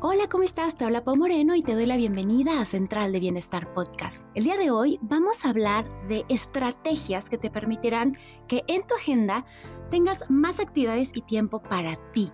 Hola, 0.00 0.28
¿cómo 0.28 0.44
estás? 0.44 0.76
Te 0.76 0.84
habla 0.84 1.02
Pau 1.02 1.16
Moreno 1.16 1.56
y 1.56 1.62
te 1.62 1.74
doy 1.74 1.84
la 1.84 1.96
bienvenida 1.96 2.60
a 2.60 2.64
Central 2.64 3.10
de 3.10 3.18
Bienestar 3.18 3.74
Podcast. 3.74 4.24
El 4.36 4.44
día 4.44 4.56
de 4.56 4.70
hoy 4.70 5.00
vamos 5.02 5.44
a 5.44 5.50
hablar 5.50 5.90
de 6.06 6.24
estrategias 6.28 7.28
que 7.28 7.36
te 7.36 7.50
permitirán 7.50 8.16
que 8.46 8.62
en 8.68 8.86
tu 8.86 8.94
agenda 8.94 9.44
tengas 9.90 10.24
más 10.28 10.60
actividades 10.60 11.10
y 11.16 11.22
tiempo 11.22 11.60
para 11.60 11.96
ti. 12.12 12.30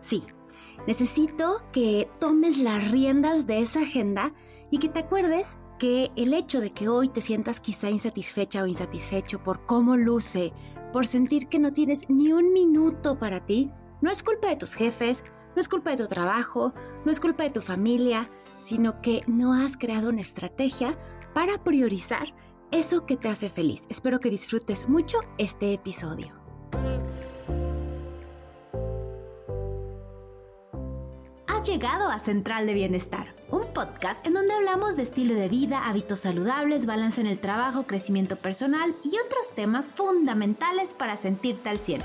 Sí, 0.00 0.22
necesito 0.86 1.62
que 1.70 2.08
tomes 2.18 2.56
las 2.56 2.90
riendas 2.90 3.46
de 3.46 3.60
esa 3.60 3.82
agenda 3.82 4.32
y 4.70 4.78
que 4.78 4.88
te 4.88 5.00
acuerdes 5.00 5.58
que 5.78 6.10
el 6.16 6.32
hecho 6.32 6.62
de 6.62 6.70
que 6.70 6.88
hoy 6.88 7.10
te 7.10 7.20
sientas 7.20 7.60
quizá 7.60 7.90
insatisfecha 7.90 8.62
o 8.62 8.66
insatisfecho 8.66 9.42
por 9.42 9.66
cómo 9.66 9.98
luce, 9.98 10.54
por 10.94 11.06
sentir 11.06 11.48
que 11.48 11.58
no 11.58 11.68
tienes 11.68 12.08
ni 12.08 12.32
un 12.32 12.54
minuto 12.54 13.18
para 13.18 13.44
ti, 13.44 13.66
no 14.00 14.10
es 14.10 14.22
culpa 14.22 14.48
de 14.48 14.56
tus 14.56 14.74
jefes, 14.74 15.22
no 15.54 15.60
es 15.60 15.68
culpa 15.68 15.90
de 15.90 15.98
tu 15.98 16.06
trabajo, 16.06 16.72
no 17.04 17.10
es 17.10 17.20
culpa 17.20 17.44
de 17.44 17.50
tu 17.50 17.60
familia, 17.60 18.28
sino 18.58 19.00
que 19.00 19.22
no 19.26 19.52
has 19.52 19.76
creado 19.76 20.08
una 20.08 20.20
estrategia 20.20 20.98
para 21.34 21.62
priorizar 21.62 22.34
eso 22.70 23.04
que 23.06 23.16
te 23.16 23.28
hace 23.28 23.50
feliz. 23.50 23.84
Espero 23.88 24.20
que 24.20 24.30
disfrutes 24.30 24.88
mucho 24.88 25.18
este 25.38 25.72
episodio. 25.72 26.34
Has 31.46 31.68
llegado 31.68 32.10
a 32.10 32.18
Central 32.18 32.66
de 32.66 32.74
Bienestar, 32.74 33.34
un 33.50 33.66
podcast 33.72 34.26
en 34.26 34.34
donde 34.34 34.54
hablamos 34.54 34.96
de 34.96 35.02
estilo 35.02 35.34
de 35.34 35.48
vida, 35.48 35.86
hábitos 35.86 36.20
saludables, 36.20 36.86
balance 36.86 37.20
en 37.20 37.26
el 37.26 37.38
trabajo, 37.38 37.84
crecimiento 37.84 38.36
personal 38.36 38.96
y 39.04 39.10
otros 39.24 39.52
temas 39.54 39.86
fundamentales 39.86 40.94
para 40.94 41.16
sentirte 41.16 41.68
al 41.68 41.78
cielo. 41.78 42.04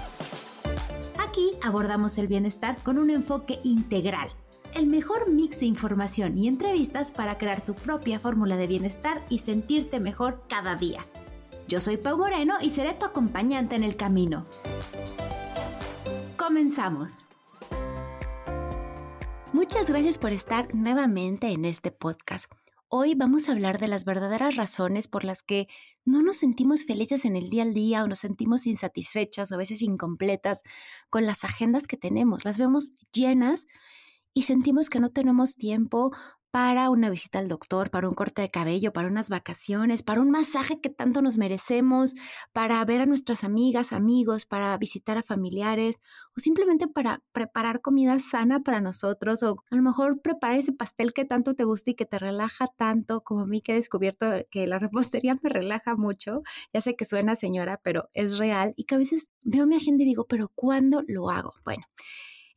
Abordamos 1.62 2.18
el 2.18 2.28
bienestar 2.28 2.78
con 2.84 2.98
un 2.98 3.10
enfoque 3.10 3.60
integral, 3.64 4.30
el 4.74 4.88
mejor 4.88 5.30
mix 5.30 5.60
de 5.62 5.66
información 5.66 6.38
y 6.38 6.48
entrevistas 6.48 7.12
para 7.12 7.38
crear 7.38 7.62
tu 7.62 7.73
propia 7.73 8.20
fórmula 8.20 8.58
de 8.58 8.68
bienestar 8.68 9.22
y 9.30 9.40
sentirte 9.40 10.00
mejor 10.00 10.44
cada 10.48 10.76
día. 10.76 11.02
Yo 11.68 11.81
soy 11.81 11.98
Pau 11.98 12.18
Moreno 12.18 12.56
y 12.62 12.70
seré 12.70 12.94
tu 12.94 13.06
acompañante 13.06 13.76
en 13.76 13.84
el 13.84 13.98
camino. 13.98 14.46
Comenzamos. 16.38 17.26
Muchas 19.52 19.90
gracias 19.90 20.18
por 20.18 20.31
estar 20.31 20.74
nuevamente 20.76 21.48
en 21.48 21.66
este 21.66 21.92
podcast. 21.92 22.52
Hoy 22.90 23.16
vamos 23.16 23.50
a 23.50 23.52
hablar 23.52 23.80
de 23.80 23.90
las 23.90 24.06
verdaderas 24.06 24.56
razones 24.56 25.10
por 25.10 25.26
las 25.26 25.44
que 25.44 25.68
no 26.06 26.22
nos 26.22 26.38
sentimos 26.38 26.86
felices 26.86 27.26
en 27.26 27.36
el 27.36 27.50
día 27.50 27.64
al 27.64 27.74
día 27.74 28.02
o 28.02 28.08
nos 28.08 28.20
sentimos 28.20 28.66
insatisfechas 28.66 29.52
o 29.52 29.56
a 29.56 29.58
veces 29.58 29.82
incompletas 29.82 30.62
con 31.10 31.26
las 31.26 31.44
agendas 31.44 31.86
que 31.86 31.98
tenemos. 31.98 32.46
Las 32.46 32.58
vemos 32.58 32.92
llenas 33.12 33.68
y 34.34 34.44
sentimos 34.44 34.90
que 34.90 35.02
no 35.02 35.10
tenemos 35.10 35.58
tiempo 35.58 36.12
para 36.58 36.89
una 36.89 37.11
visita 37.11 37.38
al 37.38 37.50
doctor, 37.50 37.91
para 37.91 38.09
un 38.09 38.16
corte 38.16 38.41
de 38.41 38.50
cabello, 38.50 38.91
para 38.91 39.09
unas 39.09 39.30
vacaciones, 39.30 40.02
para 40.02 40.22
un 40.22 40.31
masaje 40.31 40.81
que 40.81 40.89
tanto 40.89 41.22
nos 41.22 41.38
merecemos, 41.38 42.16
para 42.52 42.83
ver 42.83 43.00
a 43.00 43.05
nuestras 43.05 43.44
amigas, 43.44 43.94
amigos, 43.94 44.47
para 44.47 44.75
visitar 44.80 45.19
a 45.19 45.22
familiares 45.22 46.02
o 46.35 46.39
simplemente 46.39 46.88
para 46.88 47.22
preparar 47.31 47.81
comida 47.81 48.17
sana 48.17 48.61
para 48.63 48.81
nosotros 48.81 49.44
o 49.44 49.63
a 49.69 49.75
lo 49.75 49.83
mejor 49.83 50.19
preparar 50.19 50.58
ese 50.58 50.72
pastel 50.72 51.13
que 51.13 51.25
tanto 51.25 51.53
te 51.53 51.63
gusta 51.63 51.91
y 51.91 51.94
que 51.94 52.08
te 52.08 52.17
relaja 52.17 52.66
tanto 52.75 53.22
como 53.22 53.41
a 53.41 53.45
mí 53.45 53.61
que 53.61 53.73
he 53.73 53.75
descubierto 53.75 54.25
que 54.50 54.66
la 54.66 54.80
repostería 54.80 55.38
me 55.39 55.50
relaja 55.52 55.95
mucho. 55.95 56.41
Ya 56.73 56.81
sé 56.81 56.95
que 56.95 57.05
suena 57.05 57.35
señora, 57.35 57.80
pero 57.83 58.09
es 58.13 58.35
real 58.39 58.73
y 58.78 58.85
que 58.85 58.95
a 58.95 58.97
veces 58.97 59.30
veo 59.44 59.67
mi 59.67 59.75
agenda 59.75 60.02
y 60.02 60.08
digo, 60.08 60.25
pero 60.25 60.52
¿cuándo 60.55 61.03
lo 61.08 61.30
hago? 61.30 61.53
Bueno. 61.63 61.83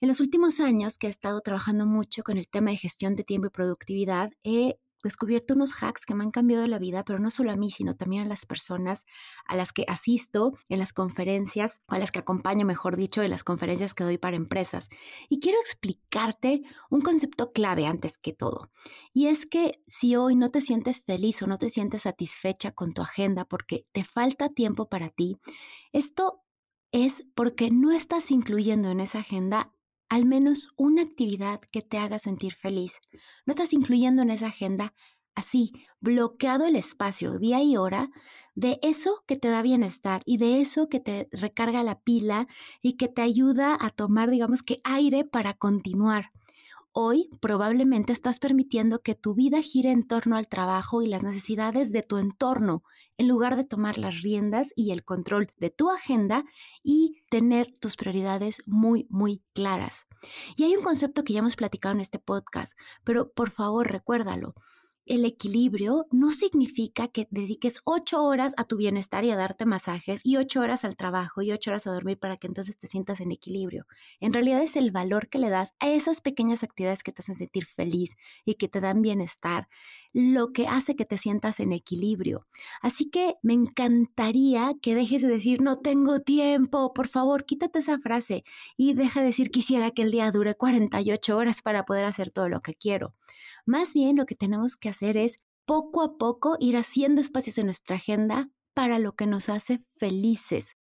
En 0.01 0.09
los 0.09 0.21
últimos 0.21 0.61
años 0.61 0.97
que 0.97 1.09
he 1.09 1.11
estado 1.11 1.43
trabajando 1.43 1.85
mucho 1.85 2.23
con 2.23 2.39
el 2.39 2.49
tema 2.49 2.71
de 2.71 2.79
gestión 2.79 3.17
de 3.17 3.25
tiempo 3.25 3.49
y 3.49 3.51
productividad, 3.51 4.31
he 4.45 4.79
descubierto 5.03 5.53
unos 5.53 5.75
hacks 5.83 6.07
que 6.07 6.15
me 6.15 6.25
han 6.25 6.31
cambiado 6.31 6.67
la 6.67 6.79
vida, 6.79 7.05
pero 7.05 7.19
no 7.19 7.31
solo 7.31 7.51
a 7.51 7.57
mí, 7.57 7.71
sino 7.71 7.95
también 7.95 8.23
a 8.23 8.29
las 8.29 8.47
personas 8.47 9.05
a 9.47 9.57
las 9.57 9.73
que 9.73 9.85
asisto 9.89 10.53
en 10.71 10.79
las 10.79 10.95
conferencias, 10.95 11.83
o 11.87 11.95
a 11.95 11.99
las 11.99 12.13
que 12.13 12.19
acompaño, 12.19 12.65
mejor 12.65 12.97
dicho, 12.97 13.23
en 13.23 13.31
las 13.31 13.45
conferencias 13.45 13.93
que 13.93 14.05
doy 14.05 14.17
para 14.17 14.37
empresas. 14.37 14.89
Y 15.29 15.41
quiero 15.41 15.61
explicarte 15.61 16.63
un 16.89 17.03
concepto 17.03 17.53
clave 17.53 17.87
antes 17.87 18.17
que 18.17 18.33
todo. 18.33 18.71
Y 19.13 19.27
es 19.27 19.45
que 19.45 19.73
si 19.87 20.17
hoy 20.17 20.35
no 20.35 20.49
te 20.49 20.63
sientes 20.63 21.03
feliz 21.05 21.43
o 21.43 21.47
no 21.47 21.59
te 21.59 21.69
sientes 21.69 22.03
satisfecha 22.03 22.73
con 22.73 22.95
tu 22.95 23.03
agenda 23.03 23.45
porque 23.45 23.87
te 23.93 24.05
falta 24.05 24.49
tiempo 24.49 24.89
para 24.89 25.11
ti, 25.11 25.37
esto 25.93 26.43
es 26.93 27.25
porque 27.35 27.71
no 27.71 27.93
estás 27.93 28.31
incluyendo 28.31 28.91
en 28.91 29.01
esa 29.01 29.21
agenda 29.21 29.73
al 30.11 30.27
menos 30.27 30.69
una 30.77 31.03
actividad 31.03 31.61
que 31.73 31.81
te 31.81 31.97
haga 31.97 32.19
sentir 32.19 32.53
feliz. 32.53 33.01
No 33.47 33.53
estás 33.53 33.73
incluyendo 33.73 34.21
en 34.21 34.31
esa 34.31 34.49
agenda 34.49 34.93
así, 35.35 35.73
bloqueado 36.01 36.67
el 36.67 36.77
espacio, 36.77 37.39
día 37.39 37.63
y 37.63 37.77
hora, 37.77 38.11
de 38.55 38.79
eso 38.83 39.25
que 39.27 39.37
te 39.37 39.49
da 39.49 39.63
bienestar 39.63 40.23
y 40.27 40.37
de 40.37 40.61
eso 40.61 40.89
que 40.89 41.01
te 41.01 41.29
recarga 41.33 41.83
la 41.83 42.01
pila 42.01 42.49
y 42.83 42.97
que 42.97 43.09
te 43.09 43.23
ayuda 43.23 43.79
a 43.81 43.91
tomar, 43.91 44.31
digamos 44.31 44.63
que, 44.63 44.77
aire 44.85 45.25
para 45.25 45.55
continuar. 45.55 46.33
Hoy 46.93 47.31
probablemente 47.41 48.13
estás 48.13 48.41
permitiendo 48.41 49.01
que 49.01 49.15
tu 49.15 49.33
vida 49.33 49.63
gire 49.63 49.93
en 49.93 50.03
torno 50.03 50.37
al 50.37 50.49
trabajo 50.49 51.03
y 51.03 51.07
las 51.07 51.23
necesidades 51.23 51.93
de 51.93 52.03
tu 52.03 52.19
entorno, 52.19 52.83
en 53.17 53.29
lugar 53.29 53.55
de 53.55 53.63
tomar 53.63 53.97
las 53.97 54.23
riendas 54.23 54.73
y 54.75 54.91
el 54.91 55.05
control 55.05 55.53
de 55.57 55.71
tu 55.71 55.89
agenda 55.89 56.45
y 56.83 57.23
tener 57.31 57.71
tus 57.79 57.95
prioridades 57.95 58.63
muy, 58.67 59.07
muy 59.09 59.39
claras. 59.53 60.09
Y 60.57 60.65
hay 60.65 60.75
un 60.75 60.83
concepto 60.83 61.23
que 61.23 61.33
ya 61.33 61.39
hemos 61.39 61.55
platicado 61.55 61.95
en 61.95 62.01
este 62.01 62.19
podcast, 62.19 62.77
pero 63.05 63.31
por 63.31 63.51
favor 63.51 63.87
recuérdalo 63.87 64.57
el 65.11 65.25
equilibrio 65.25 66.07
no 66.13 66.31
significa 66.31 67.09
que 67.09 67.27
dediques 67.33 67.81
ocho 67.83 68.23
horas 68.23 68.55
a 68.57 68.63
tu 68.63 68.77
bienestar 68.77 69.25
y 69.25 69.31
a 69.33 69.37
darte 69.37 69.67
masajes 69.67 70.21
y 70.23 70.37
ocho 70.37 70.61
horas 70.61 70.85
al 70.85 70.97
trabajo 70.97 71.43
y 71.43 71.51
ocho 71.51 71.73
horas 71.73 71.89
a 71.89 71.93
dormir 71.93 72.17
para 72.17 72.37
que 72.37 72.47
entonces 72.47 72.79
te 72.79 72.87
sientas 72.87 73.21
en 73.21 73.33
equilibrio. 73.33 73.89
En 74.21 74.33
realidad 74.33 74.63
es 74.63 74.77
el 74.77 74.93
valor 74.93 75.29
que 75.29 75.41
le 75.41 75.51
das 75.51 75.75
a 75.81 75.89
esas 75.91 76.21
pequeñas 76.21 76.63
actividades 76.63 77.03
que 77.03 77.11
te 77.11 77.23
hacen 77.23 77.35
sentir 77.35 77.65
feliz 77.65 78.17
y 78.45 78.55
que 78.55 78.69
te 78.69 78.81
dan 78.81 79.03
bienestar, 79.03 79.69
lo 80.13 80.53
que 80.53 80.69
hace 80.69 80.95
que 80.95 81.05
te 81.05 81.19
sientas 81.19 81.59
en 81.59 81.73
equilibrio. 81.73 82.47
Así 82.81 83.11
que 83.11 83.35
me 83.43 83.55
encantaría 83.55 84.75
que 84.81 84.95
dejes 84.95 85.23
de 85.23 85.29
decir 85.29 85.61
no 85.61 85.75
tengo 85.75 86.21
tiempo, 86.21 86.95
por 86.95 87.09
favor, 87.09 87.47
quítate 87.47 87.81
esa 87.81 87.99
frase 87.99 88.45
y 88.77 88.95
deja 88.95 89.21
de 89.23 89.27
decir 89.27 89.51
quisiera 89.51 89.91
que 89.91 90.03
el 90.03 90.13
día 90.13 90.31
dure 90.31 90.55
48 90.55 91.37
horas 91.37 91.63
para 91.63 91.85
poder 91.85 92.05
hacer 92.05 92.31
todo 92.31 92.49
lo 92.49 92.61
que 92.61 92.77
quiero. 92.77 93.17
Más 93.67 93.93
bien 93.93 94.15
lo 94.15 94.25
que 94.25 94.37
tenemos 94.37 94.77
que 94.77 94.89
hacer 94.89 95.00
es 95.03 95.41
poco 95.65 96.03
a 96.03 96.19
poco 96.19 96.57
ir 96.61 96.77
haciendo 96.77 97.21
espacios 97.21 97.59
en 97.59 97.67
nuestra 97.67 97.97
agenda 97.97 98.51
para 98.75 98.99
lo 98.99 99.15
que 99.15 99.27
nos 99.27 99.49
hace 99.49 99.81
felices. 99.97 100.77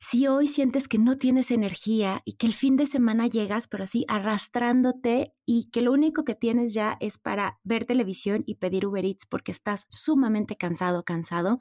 Si 0.00 0.28
hoy 0.28 0.46
sientes 0.46 0.86
que 0.86 0.98
no 0.98 1.16
tienes 1.16 1.50
energía 1.50 2.22
y 2.24 2.34
que 2.34 2.46
el 2.46 2.54
fin 2.54 2.76
de 2.76 2.86
semana 2.86 3.26
llegas, 3.26 3.66
pero 3.66 3.84
así 3.84 4.04
arrastrándote 4.08 5.32
y 5.44 5.70
que 5.70 5.82
lo 5.82 5.92
único 5.92 6.24
que 6.24 6.36
tienes 6.36 6.72
ya 6.72 6.96
es 7.00 7.18
para 7.18 7.58
ver 7.64 7.84
televisión 7.84 8.44
y 8.46 8.54
pedir 8.54 8.86
Uber 8.86 9.04
Eats 9.04 9.26
porque 9.26 9.50
estás 9.50 9.86
sumamente 9.88 10.56
cansado, 10.56 11.04
cansado, 11.04 11.58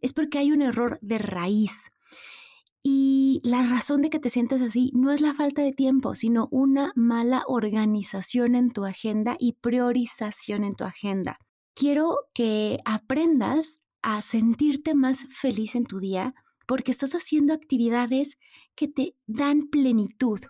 es 0.00 0.14
porque 0.14 0.38
hay 0.38 0.50
un 0.50 0.62
error 0.62 0.98
de 1.02 1.18
raíz. 1.18 1.90
Y 2.86 3.40
la 3.42 3.62
razón 3.62 4.02
de 4.02 4.10
que 4.10 4.18
te 4.18 4.28
sientas 4.28 4.60
así 4.60 4.92
no 4.94 5.10
es 5.10 5.22
la 5.22 5.32
falta 5.32 5.62
de 5.62 5.72
tiempo, 5.72 6.14
sino 6.14 6.48
una 6.50 6.92
mala 6.94 7.42
organización 7.48 8.54
en 8.54 8.70
tu 8.70 8.84
agenda 8.84 9.36
y 9.40 9.54
priorización 9.54 10.64
en 10.64 10.74
tu 10.74 10.84
agenda. 10.84 11.36
Quiero 11.74 12.28
que 12.34 12.80
aprendas 12.84 13.80
a 14.02 14.20
sentirte 14.20 14.94
más 14.94 15.26
feliz 15.30 15.74
en 15.74 15.86
tu 15.86 15.98
día 15.98 16.34
porque 16.66 16.92
estás 16.92 17.14
haciendo 17.14 17.54
actividades 17.54 18.36
que 18.74 18.86
te 18.86 19.16
dan 19.26 19.68
plenitud. 19.70 20.40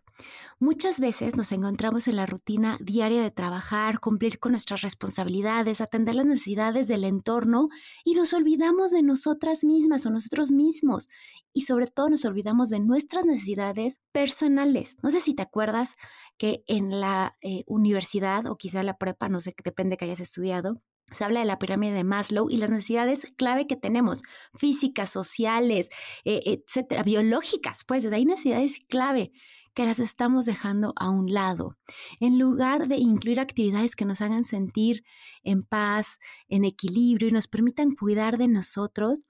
Muchas 0.61 1.01
veces 1.01 1.37
nos 1.37 1.53
encontramos 1.53 2.07
en 2.09 2.17
la 2.17 2.27
rutina 2.27 2.79
diaria 2.81 3.23
de 3.23 3.31
trabajar, 3.31 4.01
cumplir 4.01 4.39
con 4.39 4.53
nuestras 4.53 4.83
responsabilidades, 4.83 5.81
atender 5.81 6.15
las 6.15 6.27
necesidades 6.27 6.89
del 6.89 7.05
entorno 7.05 7.69
y 8.05 8.15
nos 8.15 8.33
olvidamos 8.33 8.93
de 8.93 9.03
nosotras 9.03 9.65
mismas 9.65 10.07
o 10.07 10.11
nosotros 10.11 10.53
mismos 10.53 11.09
y 11.53 11.63
sobre 11.63 11.87
todo 11.87 12.09
nos 12.09 12.25
olvidamos 12.25 12.71
de 12.71 12.81
nuestras 12.81 13.27
necesidades 13.27 14.01
personales. 14.13 14.97
No 15.03 15.11
sé 15.11 15.21
si 15.21 15.35
te 15.35 15.43
acuerdas 15.43 15.97
que 16.39 16.65
en 16.67 17.01
la 17.01 17.37
eh, 17.43 17.65
universidad 17.67 18.47
o 18.47 18.57
quizá 18.57 18.81
en 18.81 18.87
la 18.87 18.97
prepa, 18.97 19.29
no 19.29 19.41
sé, 19.41 19.55
depende 19.65 19.97
que 19.97 20.05
hayas 20.05 20.21
estudiado, 20.21 20.81
se 21.13 21.25
habla 21.25 21.41
de 21.41 21.47
la 21.47 21.59
pirámide 21.59 21.93
de 21.93 22.05
Maslow 22.05 22.49
y 22.51 22.57
las 22.57 22.71
necesidades 22.71 23.27
clave 23.37 23.67
que 23.67 23.77
tenemos, 23.77 24.23
físicas, 24.55 25.11
sociales, 25.11 25.91
eh, 26.25 26.41
etcétera, 26.47 27.03
biológicas, 27.03 27.85
pues 27.87 28.11
hay 28.13 28.25
necesidades 28.25 28.81
clave 28.89 29.33
que 29.75 29.85
las 29.85 29.99
estamos 29.99 30.47
dejando 30.47 30.93
a 30.97 31.11
un 31.11 31.33
lado. 31.33 31.77
En 32.21 32.39
lugar 32.39 32.89
de 32.89 32.97
incluir 32.97 33.41
actividades 33.41 33.97
que 33.97 34.05
nos 34.05 34.21
hagan 34.21 34.45
sentir 34.45 35.05
en 35.43 35.63
paz, 35.63 36.19
en 36.49 36.65
equilibrio 36.65 37.29
y 37.29 37.33
nos 37.33 37.49
permitan 37.49 37.95
cuidar 37.95 38.39
de 38.39 38.49
nosotros, 38.49 39.27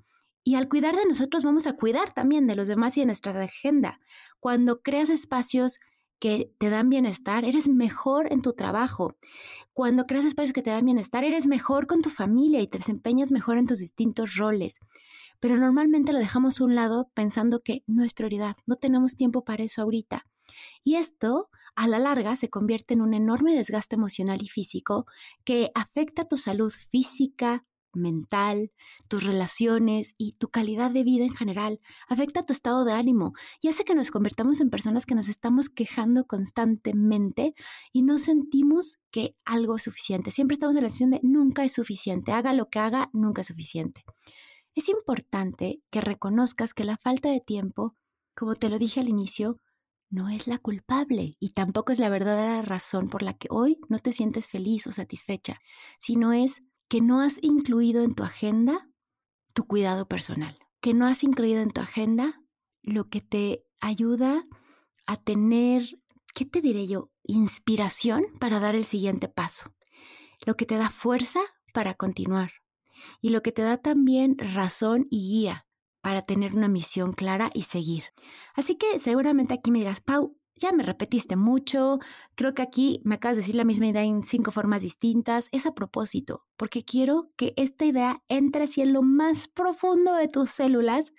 y 0.47 0.57
al 0.57 0.69
cuidar 0.69 0.95
de 0.95 1.07
nosotros 1.07 1.43
vamos 1.43 1.67
a 1.67 1.73
cuidar 1.73 2.13
también 2.13 2.47
de 2.47 2.55
los 2.55 2.69
demás 2.69 2.97
y 2.97 3.01
de 3.01 3.07
nuestra 3.07 3.43
agenda. 3.43 3.99
Cuando 4.41 4.83
creas 4.83 5.09
espacios 5.09 5.81
que 6.19 6.53
te 6.59 6.71
dan 6.71 6.91
bienestar, 6.91 7.45
eres 7.45 7.69
mejor 7.69 8.31
en 8.31 8.43
tu 8.43 8.53
trabajo. 8.53 9.17
Cuando 9.73 10.07
creas 10.07 10.27
espacios 10.27 10.53
que 10.53 10.63
te 10.63 10.71
dan 10.71 10.85
bienestar, 10.85 11.25
eres 11.25 11.49
mejor 11.49 11.87
con 11.87 12.03
tu 12.03 12.11
familia 12.11 12.61
y 12.61 12.67
te 12.67 12.79
desempeñas 12.79 13.33
mejor 13.33 13.57
en 13.57 13.67
tus 13.67 13.79
distintos 13.79 14.37
roles. 14.37 14.81
Pero 15.41 15.57
normalmente 15.57 16.13
lo 16.13 16.19
dejamos 16.19 16.61
a 16.61 16.65
un 16.65 16.75
lado 16.75 17.11
pensando 17.15 17.63
que 17.63 17.83
no 17.87 18.05
es 18.05 18.13
prioridad, 18.13 18.57
no 18.67 18.77
tenemos 18.77 19.17
tiempo 19.17 19.45
para 19.45 19.65
eso 19.65 19.83
ahorita. 19.83 20.27
Y 20.83 20.97
esto, 20.97 21.51
a 21.75 21.87
la 21.87 21.99
larga, 21.99 22.37
se 22.37 22.51
convierte 22.51 22.95
en 22.95 23.03
un 23.03 23.15
enorme 23.15 23.55
desgaste 23.55 23.97
emocional 23.97 24.43
y 24.43 24.49
físico 24.49 25.07
que 25.45 25.71
afecta 25.75 26.27
tu 26.27 26.37
salud 26.37 26.73
física, 26.91 27.67
mental, 27.97 28.73
tus 29.09 29.25
relaciones 29.25 30.15
y 30.19 30.33
tu 30.33 30.49
calidad 30.49 30.91
de 30.91 31.05
vida 31.05 31.25
en 31.25 31.33
general. 31.33 31.81
Afecta 32.09 32.45
tu 32.45 32.53
estado 32.53 32.85
de 32.85 32.93
ánimo 32.93 33.33
y 33.61 33.69
hace 33.69 33.85
que 33.85 33.95
nos 33.95 34.11
convertamos 34.11 34.61
en 34.61 34.71
personas 34.71 35.07
que 35.07 35.15
nos 35.15 35.29
estamos 35.29 35.69
quejando 35.69 36.27
constantemente 36.27 37.55
y 37.93 38.03
no 38.03 38.19
sentimos 38.19 38.99
que 39.11 39.37
algo 39.45 39.77
es 39.77 39.83
suficiente. 39.83 40.31
Siempre 40.31 40.55
estamos 40.55 40.77
en 40.77 40.83
la 40.83 40.89
situación 40.89 41.11
de 41.11 41.21
nunca 41.23 41.65
es 41.65 41.73
suficiente. 41.73 42.33
Haga 42.33 42.53
lo 42.53 42.69
que 42.69 42.79
haga, 42.79 43.11
nunca 43.13 43.43
es 43.43 43.49
suficiente. 43.49 44.05
Es 44.75 44.89
importante 44.89 45.81
que 45.91 46.01
reconozcas 46.01 46.75
que 46.75 46.85
la 46.85 46.97
falta 46.97 47.31
de 47.31 47.41
tiempo, 47.41 47.95
como 48.35 48.57
te 48.57 48.69
lo 48.69 48.79
dije 48.79 49.01
al 49.01 49.09
inicio, 49.09 49.61
no 50.15 50.29
es 50.29 50.47
la 50.47 50.59
culpable 50.59 51.37
y 51.41 51.51
tampoco 51.51 51.91
es 51.91 51.99
la 51.99 52.09
verdadera 52.09 52.63
razón 52.63 53.09
por 53.09 53.23
la 53.23 53.35
que 53.35 53.49
hoy 53.51 53.79
no 53.89 53.99
te 53.99 54.13
sientes 54.13 54.47
feliz 54.47 54.87
o 54.87 54.93
satisfecha, 54.93 55.61
sino 55.99 56.33
es 56.33 56.63
que 56.89 57.01
no 57.01 57.21
has 57.21 57.43
incluido 57.43 58.05
en 58.05 58.15
tu 58.15 58.23
agenda 58.23 58.89
tu 59.55 59.67
cuidado 59.67 60.07
personal, 60.07 60.57
que 60.81 60.95
no 60.95 61.07
has 61.07 61.25
incluido 61.25 61.63
en 61.63 61.71
tu 61.71 61.81
agenda 61.81 62.41
lo 62.83 63.09
que 63.09 63.21
te 63.21 63.65
ayuda 63.81 64.47
a 65.07 65.17
tener, 65.17 65.83
¿qué 66.33 66.45
te 66.45 66.61
diré 66.61 66.87
yo? 66.87 67.11
Inspiración 67.25 68.25
para 68.39 68.61
dar 68.61 68.77
el 68.77 68.85
siguiente 68.85 69.29
paso, 69.29 69.75
lo 70.47 70.57
que 70.57 70.65
te 70.65 70.77
da 70.77 70.91
fuerza 70.91 71.41
para 71.73 71.95
continuar 71.95 72.53
y 73.21 73.31
lo 73.31 73.43
que 73.43 73.51
te 73.51 73.63
da 73.63 73.79
también 73.79 74.39
razón 74.39 75.07
y 75.11 75.29
guía 75.29 75.67
para 76.05 76.21
tener 76.21 76.55
una 76.55 76.69
misión 76.69 77.15
clara 77.15 77.51
y 77.55 77.63
seguir. 77.63 78.05
Así 78.55 78.75
que 78.75 78.99
seguramente 78.99 79.55
aquí 79.55 79.71
me 79.71 79.79
dirás, 79.79 80.03
Pau, 80.03 80.37
ya 80.55 80.71
me 80.71 80.83
repetiste 80.83 81.35
mucho, 81.35 81.99
creo 82.35 82.53
que 82.53 82.61
aquí 82.61 83.01
me 83.05 83.15
acabas 83.15 83.39
de 83.39 83.41
decir 83.41 83.55
la 83.55 83.65
misma 83.65 83.87
idea 83.87 84.03
en 84.03 84.23
cinco 84.23 84.51
formas 84.51 84.83
distintas. 84.83 85.49
Es 85.51 85.65
a 85.65 85.73
propósito, 85.73 86.45
porque 86.59 86.85
quiero 86.85 87.31
que 87.39 87.55
esta 87.57 87.87
idea 87.87 88.23
entre 88.29 88.67
en 88.77 88.93
lo 88.93 89.01
más 89.01 89.49
profundo 89.49 90.13
de 90.13 90.29
tus 90.29 90.51
células 90.51 91.15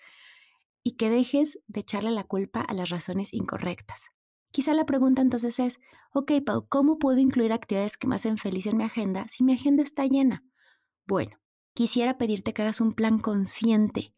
y 0.83 0.97
que 0.97 1.09
dejes 1.09 1.57
de 1.65 1.79
echarle 1.79 2.11
la 2.11 2.23
culpa 2.23 2.61
a 2.61 2.75
las 2.75 2.89
razones 2.89 3.33
incorrectas. 3.33 4.09
Quizá 4.51 4.75
la 4.75 4.85
pregunta 4.85 5.23
entonces 5.23 5.57
es, 5.57 5.79
ok, 6.13 6.31
Pau, 6.45 6.67
¿cómo 6.69 6.99
puedo 6.99 7.17
incluir 7.17 7.53
actividades 7.53 7.97
que 7.97 8.07
me 8.07 8.17
hacen 8.17 8.38
feliz 8.38 8.67
en 8.67 8.77
mi 8.77 8.83
agenda 8.83 9.25
si 9.29 9.43
mi 9.43 9.53
agenda 9.53 9.81
está 9.81 10.05
llena? 10.05 10.43
Bueno, 11.07 11.39
quisiera 11.75 12.17
pedirte 12.17 12.53
que 12.53 12.63
hagas 12.63 12.81
un 12.81 12.93
plan 12.93 13.19
consciente. 13.19 14.11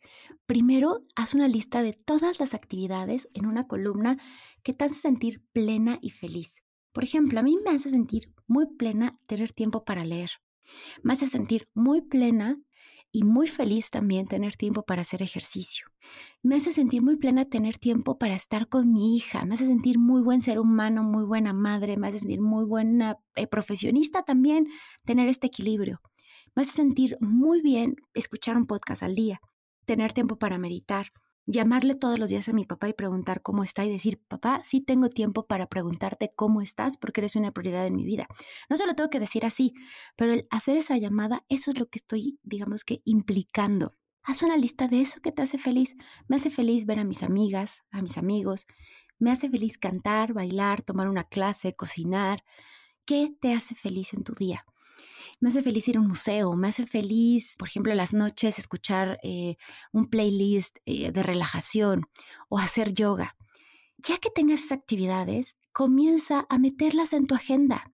Primero, 0.48 1.02
haz 1.18 1.34
una 1.34 1.50
lista 1.50 1.84
de 1.84 1.92
todas 1.92 2.40
las 2.40 2.54
actividades 2.54 3.28
en 3.34 3.48
una 3.48 3.68
columna 3.68 4.18
que 4.64 4.74
te 4.74 4.86
hace 4.86 4.94
sentir 4.94 5.44
plena 5.52 6.00
y 6.02 6.12
feliz. 6.12 6.64
Por 6.94 7.04
ejemplo, 7.04 7.42
a 7.42 7.44
mí 7.44 7.58
me 7.66 7.72
hace 7.72 7.90
sentir 7.90 8.34
muy 8.48 8.66
plena 8.66 9.20
tener 9.28 9.52
tiempo 9.52 9.84
para 9.84 10.06
leer. 10.06 10.32
Me 11.04 11.12
hace 11.12 11.28
sentir 11.28 11.68
muy 11.74 12.00
plena 12.02 12.62
y 13.12 13.24
muy 13.24 13.50
feliz 13.50 13.90
también 13.90 14.26
tener 14.26 14.56
tiempo 14.56 14.84
para 14.84 15.02
hacer 15.02 15.22
ejercicio. 15.22 15.88
Me 16.44 16.56
hace 16.56 16.72
sentir 16.72 17.02
muy 17.02 17.18
plena 17.18 17.44
tener 17.44 17.78
tiempo 17.78 18.18
para 18.18 18.36
estar 18.36 18.70
con 18.70 18.94
mi 18.94 19.18
hija. 19.18 19.44
Me 19.44 19.56
hace 19.56 19.66
sentir 19.66 20.00
muy 20.00 20.22
buen 20.22 20.40
ser 20.40 20.60
humano, 20.60 21.04
muy 21.04 21.26
buena 21.26 21.52
madre. 21.52 21.98
Me 21.98 22.08
hace 22.08 22.20
sentir 22.20 22.40
muy 22.40 22.64
buena 22.64 23.18
eh, 23.36 23.48
profesionista 23.48 24.24
también 24.24 24.68
tener 25.04 25.28
este 25.28 25.48
equilibrio. 25.48 26.00
Me 26.56 26.62
hace 26.62 26.72
sentir 26.72 27.18
muy 27.20 27.62
bien 27.62 27.98
escuchar 28.14 28.56
un 28.56 28.66
podcast 28.66 29.04
al 29.04 29.14
día, 29.14 29.42
tener 29.88 30.14
tiempo 30.14 30.38
para 30.38 30.60
meditar, 30.60 31.14
llamarle 31.48 31.96
todos 31.96 32.20
los 32.20 32.30
días 32.30 32.50
a 32.50 32.54
mi 32.54 32.66
papá 32.66 32.90
y 32.90 32.94
preguntar 32.94 33.42
cómo 33.42 33.64
está 33.64 33.86
y 33.86 33.90
decir, 33.90 34.22
papá, 34.28 34.60
sí 34.64 34.82
tengo 34.82 35.10
tiempo 35.10 35.48
para 35.48 35.68
preguntarte 35.68 36.34
cómo 36.36 36.62
estás 36.62 36.98
porque 36.98 37.22
eres 37.22 37.38
una 37.38 37.52
prioridad 37.52 37.88
en 37.88 37.96
mi 37.96 38.04
vida. 38.04 38.28
No 38.70 38.76
se 38.76 38.86
lo 38.86 38.94
tengo 38.94 39.10
que 39.10 39.22
decir 39.22 39.46
así, 39.46 39.74
pero 40.18 40.34
el 40.34 40.46
hacer 40.52 40.78
esa 40.78 40.98
llamada, 40.98 41.46
eso 41.48 41.72
es 41.72 41.80
lo 41.80 41.88
que 41.88 42.00
estoy, 42.00 42.38
digamos 42.44 42.84
que, 42.84 43.02
implicando. 43.06 43.96
Haz 44.24 44.44
una 44.44 44.58
lista 44.58 44.90
de 44.90 45.00
eso 45.00 45.22
que 45.22 45.32
te 45.32 45.42
hace 45.42 45.58
feliz. 45.58 45.96
Me 46.28 46.36
hace 46.36 46.50
feliz 46.50 46.86
ver 46.86 47.00
a 47.00 47.06
mis 47.06 47.24
amigas, 47.24 47.86
a 47.92 48.02
mis 48.02 48.18
amigos. 48.18 48.68
Me 49.18 49.32
hace 49.32 49.50
feliz 49.50 49.78
cantar, 49.78 50.34
bailar, 50.34 50.82
tomar 50.82 51.08
una 51.08 51.24
clase, 51.24 51.74
cocinar. 51.74 52.44
¿Qué 53.06 53.34
te 53.40 53.54
hace 53.54 53.74
feliz 53.74 54.14
en 54.14 54.26
tu 54.26 54.34
día? 54.34 54.66
Me 55.40 55.50
hace 55.50 55.62
feliz 55.62 55.88
ir 55.88 55.98
a 55.98 56.02
un 56.02 56.08
museo, 56.08 56.56
me 56.56 56.68
hace 56.68 56.86
feliz, 56.86 57.56
por 57.58 57.68
ejemplo, 57.68 57.94
las 57.94 58.14
noches 58.14 58.60
escuchar 58.60 59.20
eh, 59.24 59.58
un 59.92 60.10
playlist 60.10 60.78
eh, 60.86 61.12
de 61.12 61.24
relajación 61.24 62.08
o 62.50 62.60
hacer 62.60 62.94
yoga. 62.94 63.36
Ya 63.98 64.18
que 64.18 64.30
tengas 64.30 64.62
esas 64.62 64.78
actividades, 64.78 65.58
comienza 65.74 66.46
a 66.50 66.58
meterlas 66.60 67.14
en 67.14 67.26
tu 67.26 67.36
agenda. 67.36 67.94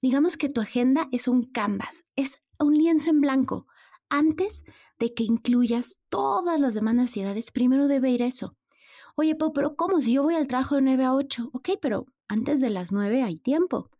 Digamos 0.00 0.36
que 0.36 0.48
tu 0.48 0.60
agenda 0.60 1.08
es 1.12 1.28
un 1.28 1.44
canvas, 1.44 2.04
es 2.16 2.38
un 2.58 2.74
lienzo 2.76 3.10
en 3.10 3.20
blanco. 3.20 3.66
Antes 4.08 4.64
de 4.98 5.12
que 5.12 5.24
incluyas 5.24 6.00
todas 6.08 6.58
las 6.58 6.74
demás 6.74 6.94
necesidades, 6.94 7.50
primero 7.50 7.88
debe 7.88 8.10
ir 8.10 8.22
eso. 8.22 8.56
Oye, 9.16 9.36
pero 9.54 9.76
¿cómo? 9.76 10.00
Si 10.00 10.12
yo 10.12 10.22
voy 10.22 10.36
al 10.36 10.46
trabajo 10.46 10.76
de 10.76 10.82
9 10.82 11.04
a 11.04 11.14
8, 11.14 11.50
ok, 11.52 11.70
pero 11.82 12.06
antes 12.28 12.60
de 12.60 12.70
las 12.70 12.92
9 12.92 13.22
hay 13.22 13.38
tiempo. 13.38 13.90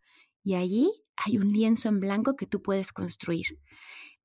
Y 0.43 0.55
allí 0.55 0.91
hay 1.25 1.37
un 1.37 1.51
lienzo 1.51 1.89
en 1.89 1.99
blanco 1.99 2.35
que 2.35 2.45
tú 2.45 2.61
puedes 2.61 2.91
construir. 2.91 3.59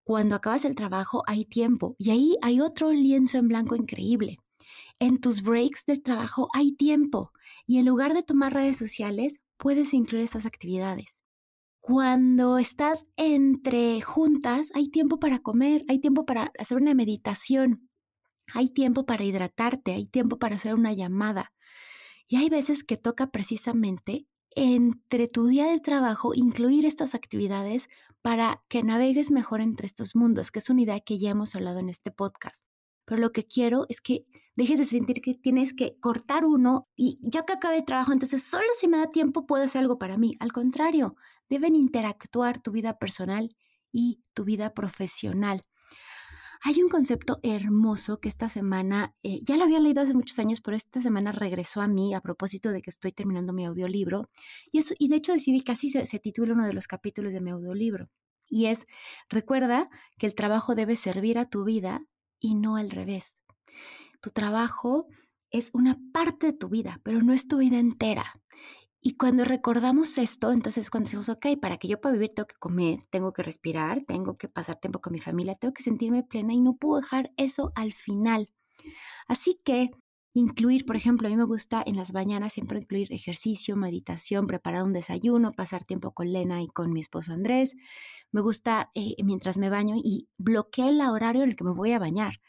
Cuando 0.04 0.34
acabas 0.34 0.64
el 0.64 0.74
trabajo 0.74 1.22
hay 1.26 1.44
tiempo 1.44 1.96
y 1.98 2.10
ahí 2.10 2.36
hay 2.42 2.60
otro 2.60 2.92
lienzo 2.92 3.38
en 3.38 3.48
blanco 3.48 3.74
increíble. 3.74 4.38
En 4.98 5.18
tus 5.18 5.42
breaks 5.42 5.86
del 5.86 6.02
trabajo 6.02 6.48
hay 6.52 6.72
tiempo 6.72 7.32
y 7.66 7.78
en 7.78 7.86
lugar 7.86 8.14
de 8.14 8.22
tomar 8.22 8.52
redes 8.52 8.76
sociales 8.76 9.40
puedes 9.56 9.94
incluir 9.94 10.24
estas 10.24 10.46
actividades. 10.46 11.22
Cuando 11.80 12.58
estás 12.58 13.06
entre 13.16 14.00
juntas 14.00 14.70
hay 14.74 14.88
tiempo 14.88 15.18
para 15.18 15.40
comer, 15.40 15.84
hay 15.88 15.98
tiempo 15.98 16.24
para 16.24 16.52
hacer 16.58 16.78
una 16.78 16.94
meditación, 16.94 17.90
hay 18.52 18.70
tiempo 18.70 19.04
para 19.06 19.24
hidratarte, 19.24 19.92
hay 19.92 20.06
tiempo 20.06 20.38
para 20.38 20.56
hacer 20.56 20.74
una 20.74 20.92
llamada. 20.92 21.52
Y 22.26 22.36
hay 22.36 22.48
veces 22.48 22.84
que 22.84 22.96
toca 22.96 23.30
precisamente 23.30 24.26
entre 24.56 25.28
tu 25.28 25.46
día 25.46 25.66
de 25.66 25.78
trabajo 25.78 26.32
incluir 26.34 26.86
estas 26.86 27.14
actividades 27.14 27.88
para 28.22 28.62
que 28.68 28.82
navegues 28.82 29.30
mejor 29.30 29.60
entre 29.60 29.86
estos 29.86 30.16
mundos, 30.16 30.50
que 30.50 30.58
es 30.58 30.70
una 30.70 30.82
idea 30.82 31.00
que 31.00 31.18
ya 31.18 31.30
hemos 31.30 31.54
hablado 31.54 31.78
en 31.78 31.88
este 31.88 32.10
podcast. 32.10 32.64
Pero 33.04 33.20
lo 33.20 33.32
que 33.32 33.46
quiero 33.46 33.86
es 33.88 34.00
que 34.00 34.26
dejes 34.56 34.78
de 34.78 34.84
sentir 34.84 35.20
que 35.20 35.34
tienes 35.34 35.74
que 35.74 35.98
cortar 36.00 36.44
uno 36.44 36.88
y 36.96 37.18
ya 37.22 37.44
que 37.44 37.52
acabe 37.52 37.76
el 37.76 37.84
trabajo, 37.84 38.12
entonces 38.12 38.42
solo 38.42 38.66
si 38.78 38.88
me 38.88 38.98
da 38.98 39.10
tiempo 39.10 39.46
puedo 39.46 39.64
hacer 39.64 39.82
algo 39.82 39.98
para 39.98 40.16
mí. 40.16 40.34
Al 40.40 40.52
contrario, 40.52 41.16
deben 41.48 41.76
interactuar 41.76 42.60
tu 42.60 42.70
vida 42.70 42.98
personal 42.98 43.50
y 43.92 44.22
tu 44.32 44.44
vida 44.44 44.74
profesional. 44.74 45.64
Hay 46.66 46.80
un 46.82 46.88
concepto 46.88 47.40
hermoso 47.42 48.20
que 48.20 48.30
esta 48.30 48.48
semana, 48.48 49.14
eh, 49.22 49.40
ya 49.42 49.58
lo 49.58 49.64
había 49.64 49.80
leído 49.80 50.00
hace 50.00 50.14
muchos 50.14 50.38
años, 50.38 50.62
pero 50.62 50.78
esta 50.78 51.02
semana 51.02 51.30
regresó 51.30 51.82
a 51.82 51.88
mí 51.88 52.14
a 52.14 52.22
propósito 52.22 52.70
de 52.70 52.80
que 52.80 52.88
estoy 52.88 53.12
terminando 53.12 53.52
mi 53.52 53.66
audiolibro. 53.66 54.30
Y, 54.72 54.78
eso, 54.78 54.94
y 54.98 55.08
de 55.08 55.16
hecho 55.16 55.34
decidí 55.34 55.60
que 55.60 55.72
así 55.72 55.90
se, 55.90 56.06
se 56.06 56.18
titula 56.18 56.54
uno 56.54 56.66
de 56.66 56.72
los 56.72 56.86
capítulos 56.86 57.34
de 57.34 57.42
mi 57.42 57.50
audiolibro. 57.50 58.08
Y 58.48 58.64
es, 58.64 58.86
recuerda 59.28 59.90
que 60.16 60.24
el 60.24 60.34
trabajo 60.34 60.74
debe 60.74 60.96
servir 60.96 61.38
a 61.38 61.50
tu 61.50 61.64
vida 61.64 62.06
y 62.40 62.54
no 62.54 62.76
al 62.76 62.88
revés. 62.88 63.42
Tu 64.22 64.30
trabajo 64.30 65.06
es 65.50 65.68
una 65.74 66.00
parte 66.14 66.46
de 66.46 66.52
tu 66.54 66.70
vida, 66.70 66.98
pero 67.04 67.20
no 67.20 67.34
es 67.34 67.46
tu 67.46 67.58
vida 67.58 67.78
entera. 67.78 68.40
Y 69.06 69.18
cuando 69.18 69.44
recordamos 69.44 70.16
esto, 70.16 70.50
entonces 70.50 70.88
cuando 70.88 71.08
decimos, 71.08 71.28
ok, 71.28 71.60
para 71.60 71.76
que 71.76 71.88
yo 71.88 72.00
pueda 72.00 72.14
vivir 72.14 72.32
tengo 72.34 72.46
que 72.46 72.56
comer, 72.58 73.00
tengo 73.10 73.34
que 73.34 73.42
respirar, 73.42 74.02
tengo 74.06 74.34
que 74.34 74.48
pasar 74.48 74.80
tiempo 74.80 75.02
con 75.02 75.12
mi 75.12 75.20
familia, 75.20 75.54
tengo 75.54 75.74
que 75.74 75.82
sentirme 75.82 76.22
plena 76.22 76.54
y 76.54 76.60
no 76.62 76.78
puedo 76.78 77.02
dejar 77.02 77.30
eso 77.36 77.70
al 77.74 77.92
final. 77.92 78.48
Así 79.28 79.60
que 79.62 79.90
incluir, 80.32 80.86
por 80.86 80.96
ejemplo, 80.96 81.28
a 81.28 81.30
mí 81.30 81.36
me 81.36 81.44
gusta 81.44 81.82
en 81.84 81.96
las 81.96 82.14
mañanas 82.14 82.54
siempre 82.54 82.78
incluir 82.78 83.12
ejercicio, 83.12 83.76
meditación, 83.76 84.46
preparar 84.46 84.82
un 84.82 84.94
desayuno, 84.94 85.52
pasar 85.52 85.84
tiempo 85.84 86.14
con 86.14 86.32
Lena 86.32 86.62
y 86.62 86.68
con 86.68 86.90
mi 86.90 87.00
esposo 87.00 87.34
Andrés. 87.34 87.76
Me 88.32 88.40
gusta 88.40 88.90
eh, 88.94 89.16
mientras 89.22 89.58
me 89.58 89.68
baño 89.68 89.96
y 90.02 90.30
bloqueo 90.38 90.88
el 90.88 91.02
horario 91.02 91.42
en 91.42 91.50
el 91.50 91.56
que 91.56 91.64
me 91.64 91.74
voy 91.74 91.92
a 91.92 91.98
bañar. 91.98 92.40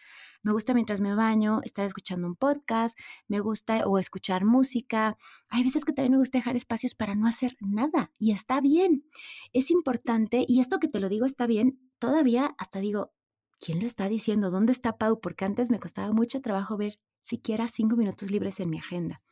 Me 0.46 0.52
gusta 0.52 0.76
mientras 0.76 1.02
me 1.02 1.16
baño 1.16 1.62
estar 1.64 1.88
escuchando 1.88 2.28
un 2.28 2.36
podcast, 2.36 2.96
me 3.28 3.40
gusta 3.40 3.88
o 3.88 3.98
escuchar 3.98 4.46
música. 4.46 5.18
Hay 5.50 5.64
veces 5.64 5.86
que 5.86 5.92
también 5.92 6.12
me 6.12 6.20
gusta 6.20 6.38
dejar 6.38 6.56
espacios 6.56 6.94
para 6.94 7.16
no 7.16 7.26
hacer 7.26 7.58
nada 7.62 8.12
y 8.20 8.32
está 8.32 8.62
bien. 8.62 9.10
Es 9.54 9.72
importante, 9.72 10.46
y 10.48 10.60
esto 10.60 10.78
que 10.78 10.88
te 10.88 11.00
lo 11.00 11.10
digo 11.10 11.26
está 11.26 11.48
bien, 11.48 11.80
todavía 11.98 12.54
hasta 12.60 12.80
digo, 12.80 13.12
¿quién 13.60 13.80
lo 13.80 13.88
está 13.88 14.08
diciendo? 14.08 14.52
¿Dónde 14.52 14.72
está 14.72 15.00
Pau? 15.00 15.20
Porque 15.20 15.46
antes 15.46 15.72
me 15.72 15.80
costaba 15.80 16.14
mucho 16.14 16.40
trabajo 16.42 16.78
ver 16.78 17.00
siquiera 17.24 17.68
cinco 17.68 17.96
minutos 17.96 18.30
libres 18.30 18.60
en 18.60 18.70
mi 18.70 18.78
agenda. 18.78 19.24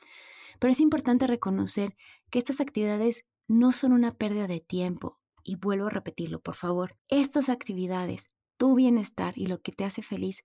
Pero 0.60 0.72
es 0.72 0.80
importante 0.80 1.28
reconocer 1.28 1.96
que 2.32 2.40
estas 2.40 2.60
actividades 2.60 3.24
no 3.48 3.72
son 3.72 3.92
una 3.92 4.14
pérdida 4.14 4.48
de 4.48 4.62
tiempo. 4.62 5.20
Y 5.44 5.58
vuelvo 5.58 5.86
a 5.86 5.92
repetirlo, 5.92 6.42
por 6.42 6.56
favor. 6.56 6.98
Estas 7.08 7.50
actividades, 7.50 8.32
tu 8.58 8.74
bienestar 8.74 9.38
y 9.38 9.46
lo 9.46 9.62
que 9.62 9.74
te 9.74 9.84
hace 9.84 10.02
feliz, 10.02 10.44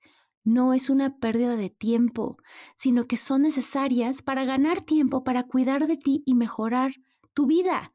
no 0.48 0.72
es 0.72 0.88
una 0.88 1.18
pérdida 1.18 1.56
de 1.56 1.68
tiempo, 1.68 2.38
sino 2.74 3.04
que 3.04 3.16
son 3.16 3.42
necesarias 3.42 4.22
para 4.22 4.44
ganar 4.44 4.80
tiempo, 4.80 5.22
para 5.22 5.44
cuidar 5.44 5.86
de 5.86 5.96
ti 5.96 6.22
y 6.24 6.34
mejorar 6.34 6.92
tu 7.34 7.46
vida. 7.46 7.92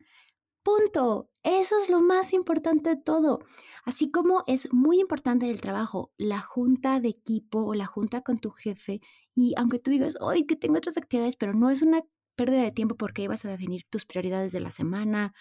Punto. 0.61 1.29
Eso 1.43 1.75
es 1.77 1.89
lo 1.89 1.99
más 1.99 2.31
importante 2.31 2.91
de 2.91 2.95
todo. 2.95 3.39
Así 3.83 4.11
como 4.11 4.43
es 4.47 4.71
muy 4.71 4.99
importante 4.99 5.49
el 5.49 5.59
trabajo, 5.59 6.13
la 6.17 6.39
junta 6.39 7.01
de 7.01 7.09
equipo 7.09 7.65
o 7.65 7.73
la 7.73 7.85
junta 7.85 8.21
con 8.21 8.39
tu 8.39 8.51
jefe. 8.51 9.01
Y 9.35 9.53
aunque 9.57 9.79
tú 9.79 9.91
digas, 9.91 10.15
hoy 10.21 10.45
que 10.45 10.55
tengo 10.55 10.77
otras 10.77 10.95
actividades, 10.95 11.35
pero 11.35 11.53
no 11.53 11.69
es 11.69 11.81
una 11.81 12.03
pérdida 12.35 12.61
de 12.61 12.71
tiempo 12.71 12.95
porque 12.95 13.23
ahí 13.23 13.27
vas 13.27 13.43
a 13.43 13.49
definir 13.49 13.83
tus 13.89 14.05
prioridades 14.05 14.53
de 14.53 14.61
la 14.61 14.71
semana, 14.71 15.33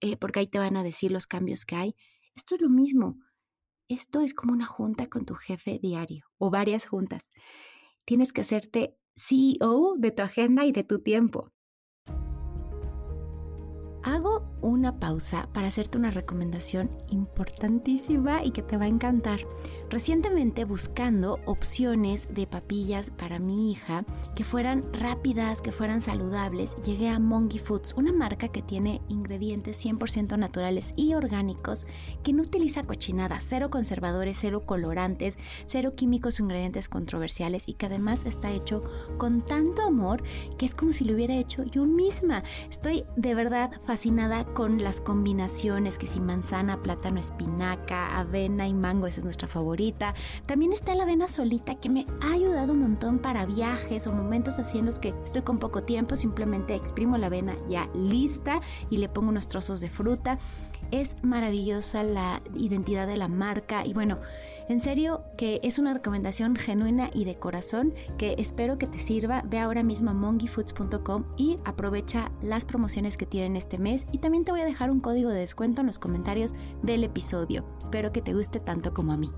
eh, 0.00 0.16
porque 0.16 0.40
ahí 0.40 0.46
te 0.46 0.60
van 0.60 0.76
a 0.76 0.84
decir 0.84 1.10
los 1.10 1.26
cambios 1.26 1.64
que 1.64 1.74
hay. 1.74 1.96
Esto 2.36 2.54
es 2.54 2.60
lo 2.60 2.68
mismo. 2.68 3.16
Esto 3.88 4.20
es 4.20 4.34
como 4.34 4.52
una 4.52 4.66
junta 4.66 5.06
con 5.06 5.24
tu 5.24 5.34
jefe 5.34 5.78
diario 5.82 6.26
o 6.36 6.50
varias 6.50 6.84
juntas. 6.84 7.30
Tienes 8.04 8.34
que 8.34 8.42
hacerte 8.42 8.98
CEO 9.16 9.94
de 9.96 10.10
tu 10.10 10.22
agenda 10.22 10.66
y 10.66 10.72
de 10.72 10.84
tu 10.84 10.98
tiempo. 10.98 11.52
Hago 14.02 14.46
una 14.60 15.00
pausa 15.00 15.48
para 15.54 15.68
hacerte 15.68 15.96
una 15.96 16.10
recomendación 16.10 16.90
importantísima 17.08 18.44
y 18.44 18.50
que 18.50 18.62
te 18.62 18.76
va 18.76 18.84
a 18.84 18.88
encantar. 18.88 19.40
Recientemente 19.90 20.66
buscando 20.66 21.40
opciones 21.46 22.28
de 22.30 22.46
papillas 22.46 23.08
para 23.08 23.38
mi 23.38 23.72
hija 23.72 24.04
que 24.34 24.44
fueran 24.44 24.84
rápidas, 24.92 25.62
que 25.62 25.72
fueran 25.72 26.02
saludables, 26.02 26.76
llegué 26.84 27.08
a 27.08 27.18
Monkey 27.18 27.58
Foods, 27.58 27.94
una 27.94 28.12
marca 28.12 28.48
que 28.48 28.60
tiene 28.60 29.00
ingredientes 29.08 29.82
100% 29.82 30.36
naturales 30.36 30.92
y 30.94 31.14
orgánicos, 31.14 31.86
que 32.22 32.34
no 32.34 32.42
utiliza 32.42 32.82
cochinada, 32.82 33.40
cero 33.40 33.70
conservadores, 33.70 34.36
cero 34.38 34.66
colorantes, 34.66 35.38
cero 35.64 35.92
químicos 35.96 36.38
o 36.38 36.42
ingredientes 36.42 36.86
controversiales 36.86 37.66
y 37.66 37.72
que 37.72 37.86
además 37.86 38.26
está 38.26 38.50
hecho 38.52 38.82
con 39.16 39.40
tanto 39.40 39.80
amor 39.82 40.22
que 40.58 40.66
es 40.66 40.74
como 40.74 40.92
si 40.92 41.04
lo 41.04 41.14
hubiera 41.14 41.34
hecho 41.34 41.64
yo 41.64 41.86
misma. 41.86 42.42
Estoy 42.68 43.04
de 43.16 43.34
verdad 43.34 43.70
fascinada 43.86 44.44
con 44.44 44.82
las 44.82 45.00
combinaciones, 45.00 45.96
que 45.96 46.06
si 46.06 46.20
manzana, 46.20 46.82
plátano, 46.82 47.18
espinaca, 47.18 48.18
avena 48.18 48.68
y 48.68 48.74
mango, 48.74 49.06
esa 49.06 49.20
es 49.20 49.24
nuestra 49.24 49.48
favorita. 49.48 49.77
También 50.46 50.72
está 50.72 50.94
la 50.96 51.04
avena 51.04 51.28
solita 51.28 51.76
que 51.76 51.88
me 51.88 52.04
ha 52.20 52.32
ayudado 52.32 52.72
un 52.72 52.80
montón 52.80 53.20
para 53.20 53.46
viajes 53.46 54.08
o 54.08 54.12
momentos 54.12 54.58
así 54.58 54.78
en 54.78 54.86
los 54.86 54.98
que 54.98 55.14
estoy 55.24 55.42
con 55.42 55.58
poco 55.58 55.84
tiempo, 55.84 56.16
simplemente 56.16 56.74
exprimo 56.74 57.16
la 57.16 57.26
avena 57.26 57.56
ya 57.68 57.88
lista 57.94 58.60
y 58.90 58.96
le 58.96 59.08
pongo 59.08 59.28
unos 59.28 59.46
trozos 59.46 59.80
de 59.80 59.88
fruta. 59.88 60.38
Es 60.90 61.16
maravillosa 61.22 62.02
la 62.02 62.42
identidad 62.56 63.06
de 63.06 63.16
la 63.16 63.28
marca 63.28 63.86
y 63.86 63.92
bueno, 63.92 64.18
en 64.68 64.80
serio 64.80 65.22
que 65.36 65.60
es 65.62 65.78
una 65.78 65.94
recomendación 65.94 66.56
genuina 66.56 67.10
y 67.14 67.24
de 67.24 67.38
corazón 67.38 67.94
que 68.16 68.34
espero 68.38 68.78
que 68.78 68.86
te 68.88 68.98
sirva. 68.98 69.42
Ve 69.46 69.60
ahora 69.60 69.84
mismo 69.84 70.10
a 70.10 70.14
mongyfoods.com 70.14 71.24
y 71.36 71.58
aprovecha 71.64 72.32
las 72.40 72.64
promociones 72.64 73.16
que 73.16 73.26
tienen 73.26 73.54
este 73.54 73.78
mes 73.78 74.06
y 74.10 74.18
también 74.18 74.44
te 74.44 74.50
voy 74.50 74.62
a 74.62 74.64
dejar 74.64 74.90
un 74.90 75.00
código 75.00 75.30
de 75.30 75.40
descuento 75.40 75.82
en 75.82 75.86
los 75.86 76.00
comentarios 76.00 76.54
del 76.82 77.04
episodio. 77.04 77.64
Espero 77.78 78.10
que 78.10 78.22
te 78.22 78.34
guste 78.34 78.58
tanto 78.58 78.92
como 78.92 79.12
a 79.12 79.16
mí. 79.16 79.30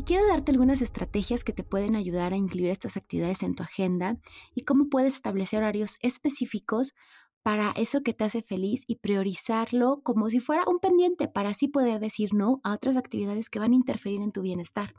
Y 0.00 0.02
quiero 0.02 0.26
darte 0.26 0.50
algunas 0.50 0.80
estrategias 0.80 1.44
que 1.44 1.52
te 1.52 1.62
pueden 1.62 1.94
ayudar 1.94 2.32
a 2.32 2.38
incluir 2.38 2.70
estas 2.70 2.96
actividades 2.96 3.42
en 3.42 3.54
tu 3.54 3.62
agenda 3.62 4.18
y 4.54 4.62
cómo 4.62 4.88
puedes 4.88 5.12
establecer 5.12 5.58
horarios 5.58 5.98
específicos 6.00 6.94
para 7.42 7.72
eso 7.72 8.02
que 8.02 8.14
te 8.14 8.24
hace 8.24 8.40
feliz 8.40 8.84
y 8.86 8.96
priorizarlo 8.96 10.00
como 10.02 10.30
si 10.30 10.40
fuera 10.40 10.64
un 10.66 10.78
pendiente 10.78 11.28
para 11.28 11.50
así 11.50 11.68
poder 11.68 12.00
decir 12.00 12.32
no 12.32 12.62
a 12.64 12.72
otras 12.72 12.96
actividades 12.96 13.50
que 13.50 13.58
van 13.58 13.72
a 13.72 13.74
interferir 13.74 14.22
en 14.22 14.32
tu 14.32 14.40
bienestar. 14.40 14.94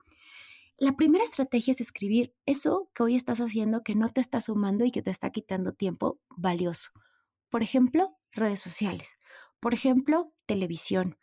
La 0.78 0.96
primera 0.96 1.24
estrategia 1.24 1.72
es 1.72 1.82
escribir 1.82 2.36
eso 2.46 2.92
que 2.94 3.02
hoy 3.02 3.16
estás 3.16 3.42
haciendo 3.42 3.82
que 3.82 3.96
no 3.96 4.08
te 4.08 4.22
está 4.22 4.40
sumando 4.40 4.86
y 4.86 4.92
que 4.92 5.02
te 5.02 5.10
está 5.10 5.32
quitando 5.32 5.74
tiempo 5.74 6.20
valioso. 6.38 6.92
Por 7.50 7.64
ejemplo, 7.64 8.20
redes 8.34 8.60
sociales. 8.60 9.18
Por 9.60 9.74
ejemplo, 9.74 10.32
televisión. 10.46 11.18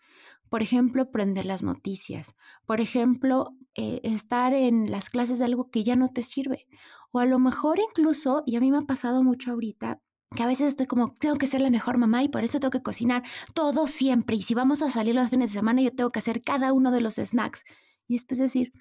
Por 0.49 0.62
ejemplo, 0.62 1.11
prender 1.11 1.45
las 1.45 1.62
noticias. 1.62 2.35
Por 2.67 2.81
ejemplo, 2.81 3.55
eh, 3.75 4.00
estar 4.02 4.55
en 4.55 4.90
las 4.90 5.11
clases 5.11 5.38
de 5.38 5.45
algo 5.45 5.71
que 5.71 5.85
ya 5.85 5.97
no 5.97 6.09
te 6.09 6.23
sirve. 6.23 6.67
O 7.11 7.21
a 7.21 7.26
lo 7.26 7.38
mejor 7.38 7.78
incluso, 7.78 8.43
y 8.47 8.57
a 8.57 8.61
mí 8.61 8.71
me 8.71 8.78
ha 8.78 8.83
pasado 8.83 9.23
mucho 9.23 9.52
ahorita, 9.52 10.00
que 10.35 10.43
a 10.43 10.47
veces 10.47 10.69
estoy 10.69 10.87
como, 10.87 11.14
tengo 11.14 11.37
que 11.37 11.47
ser 11.47 11.61
la 11.61 11.71
mejor 11.71 11.97
mamá 11.97 12.23
y 12.23 12.28
por 12.28 12.45
eso 12.45 12.61
tengo 12.61 12.71
que 12.71 12.83
cocinar 12.83 13.23
todo 13.55 13.87
siempre. 13.87 14.37
Y 14.37 14.43
si 14.43 14.55
vamos 14.55 14.83
a 14.83 14.90
salir 14.90 15.14
los 15.14 15.31
fines 15.31 15.52
de 15.52 15.59
semana, 15.59 15.83
yo 15.83 15.95
tengo 15.95 16.11
que 16.11 16.19
hacer 16.19 16.43
cada 16.43 16.73
uno 16.73 16.90
de 16.90 17.00
los 17.00 17.14
snacks. 17.14 17.64
Y 18.07 18.14
después 18.14 18.38
decir, 18.38 18.73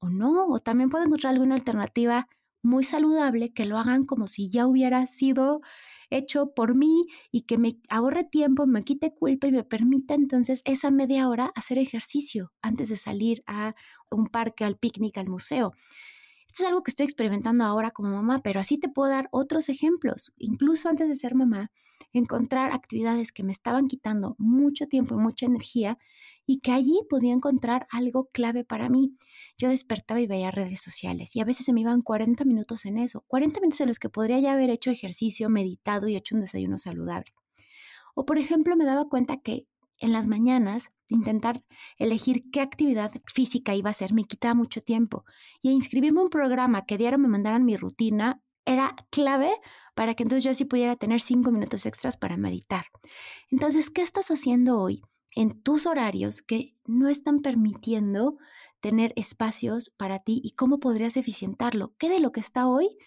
o 0.00 0.08
no, 0.08 0.46
o 0.48 0.58
también 0.60 0.90
puedo 0.90 1.04
encontrar 1.04 1.32
alguna 1.32 1.54
alternativa 1.54 2.28
muy 2.62 2.84
saludable 2.84 3.52
que 3.52 3.64
lo 3.66 3.78
hagan 3.78 4.04
como 4.04 4.26
si 4.26 4.50
ya 4.50 4.66
hubiera 4.66 5.06
sido 5.06 5.60
hecho 6.10 6.52
por 6.54 6.74
mí 6.76 7.06
y 7.30 7.42
que 7.42 7.58
me 7.58 7.78
ahorre 7.88 8.24
tiempo, 8.24 8.66
me 8.66 8.82
quite 8.84 9.14
culpa 9.14 9.48
y 9.48 9.52
me 9.52 9.64
permita 9.64 10.14
entonces 10.14 10.62
esa 10.64 10.90
media 10.90 11.28
hora 11.28 11.52
hacer 11.54 11.78
ejercicio 11.78 12.52
antes 12.62 12.88
de 12.88 12.96
salir 12.96 13.42
a 13.46 13.74
un 14.10 14.26
parque, 14.26 14.64
al 14.64 14.76
picnic, 14.78 15.18
al 15.18 15.28
museo. 15.28 15.72
Esto 16.56 16.64
es 16.64 16.70
algo 16.70 16.82
que 16.82 16.90
estoy 16.90 17.04
experimentando 17.04 17.64
ahora 17.64 17.90
como 17.90 18.08
mamá, 18.08 18.40
pero 18.42 18.60
así 18.60 18.78
te 18.78 18.88
puedo 18.88 19.10
dar 19.10 19.28
otros 19.30 19.68
ejemplos. 19.68 20.32
Incluso 20.38 20.88
antes 20.88 21.06
de 21.06 21.14
ser 21.14 21.34
mamá, 21.34 21.70
encontrar 22.14 22.72
actividades 22.72 23.30
que 23.30 23.42
me 23.42 23.52
estaban 23.52 23.88
quitando 23.88 24.36
mucho 24.38 24.86
tiempo 24.86 25.14
y 25.14 25.18
mucha 25.18 25.44
energía 25.44 25.98
y 26.46 26.60
que 26.60 26.72
allí 26.72 26.98
podía 27.10 27.34
encontrar 27.34 27.86
algo 27.90 28.30
clave 28.32 28.64
para 28.64 28.88
mí. 28.88 29.18
Yo 29.58 29.68
despertaba 29.68 30.18
y 30.18 30.26
veía 30.26 30.50
redes 30.50 30.80
sociales 30.80 31.36
y 31.36 31.40
a 31.40 31.44
veces 31.44 31.66
se 31.66 31.74
me 31.74 31.82
iban 31.82 32.00
40 32.00 32.46
minutos 32.46 32.86
en 32.86 32.96
eso, 32.96 33.22
40 33.26 33.60
minutos 33.60 33.82
en 33.82 33.88
los 33.88 33.98
que 33.98 34.08
podría 34.08 34.40
ya 34.40 34.54
haber 34.54 34.70
hecho 34.70 34.90
ejercicio, 34.90 35.50
meditado 35.50 36.08
y 36.08 36.16
hecho 36.16 36.36
un 36.36 36.40
desayuno 36.40 36.78
saludable. 36.78 37.34
O 38.14 38.24
por 38.24 38.38
ejemplo, 38.38 38.76
me 38.76 38.86
daba 38.86 39.10
cuenta 39.10 39.36
que 39.42 39.66
en 39.98 40.12
las 40.12 40.26
mañanas 40.26 40.90
intentar 41.08 41.62
elegir 41.98 42.50
qué 42.50 42.60
actividad 42.60 43.12
física 43.26 43.74
iba 43.74 43.90
a 43.90 43.92
hacer 43.92 44.12
me 44.12 44.24
quitaba 44.24 44.54
mucho 44.54 44.82
tiempo 44.82 45.24
y 45.62 45.70
inscribirme 45.70 46.20
a 46.20 46.24
un 46.24 46.30
programa 46.30 46.84
que 46.84 46.98
diario 46.98 47.18
me 47.18 47.28
mandaran 47.28 47.64
mi 47.64 47.76
rutina 47.76 48.42
era 48.66 48.96
clave 49.10 49.52
para 49.94 50.14
que 50.14 50.24
entonces 50.24 50.44
yo 50.44 50.52
sí 50.52 50.64
pudiera 50.66 50.96
tener 50.96 51.20
cinco 51.20 51.50
minutos 51.50 51.86
extras 51.86 52.16
para 52.16 52.36
meditar. 52.36 52.86
Entonces, 53.50 53.88
¿qué 53.88 54.02
estás 54.02 54.30
haciendo 54.30 54.78
hoy 54.78 55.02
en 55.34 55.62
tus 55.62 55.86
horarios 55.86 56.42
que 56.42 56.74
no 56.84 57.08
están 57.08 57.38
permitiendo 57.38 58.36
tener 58.80 59.12
espacios 59.16 59.90
para 59.96 60.18
ti 60.18 60.40
y 60.44 60.50
cómo 60.50 60.80
podrías 60.80 61.16
eficientarlo? 61.16 61.94
¿Qué 61.96 62.10
de 62.10 62.20
lo 62.20 62.32
que 62.32 62.40
está 62.40 62.66
hoy 62.66 62.98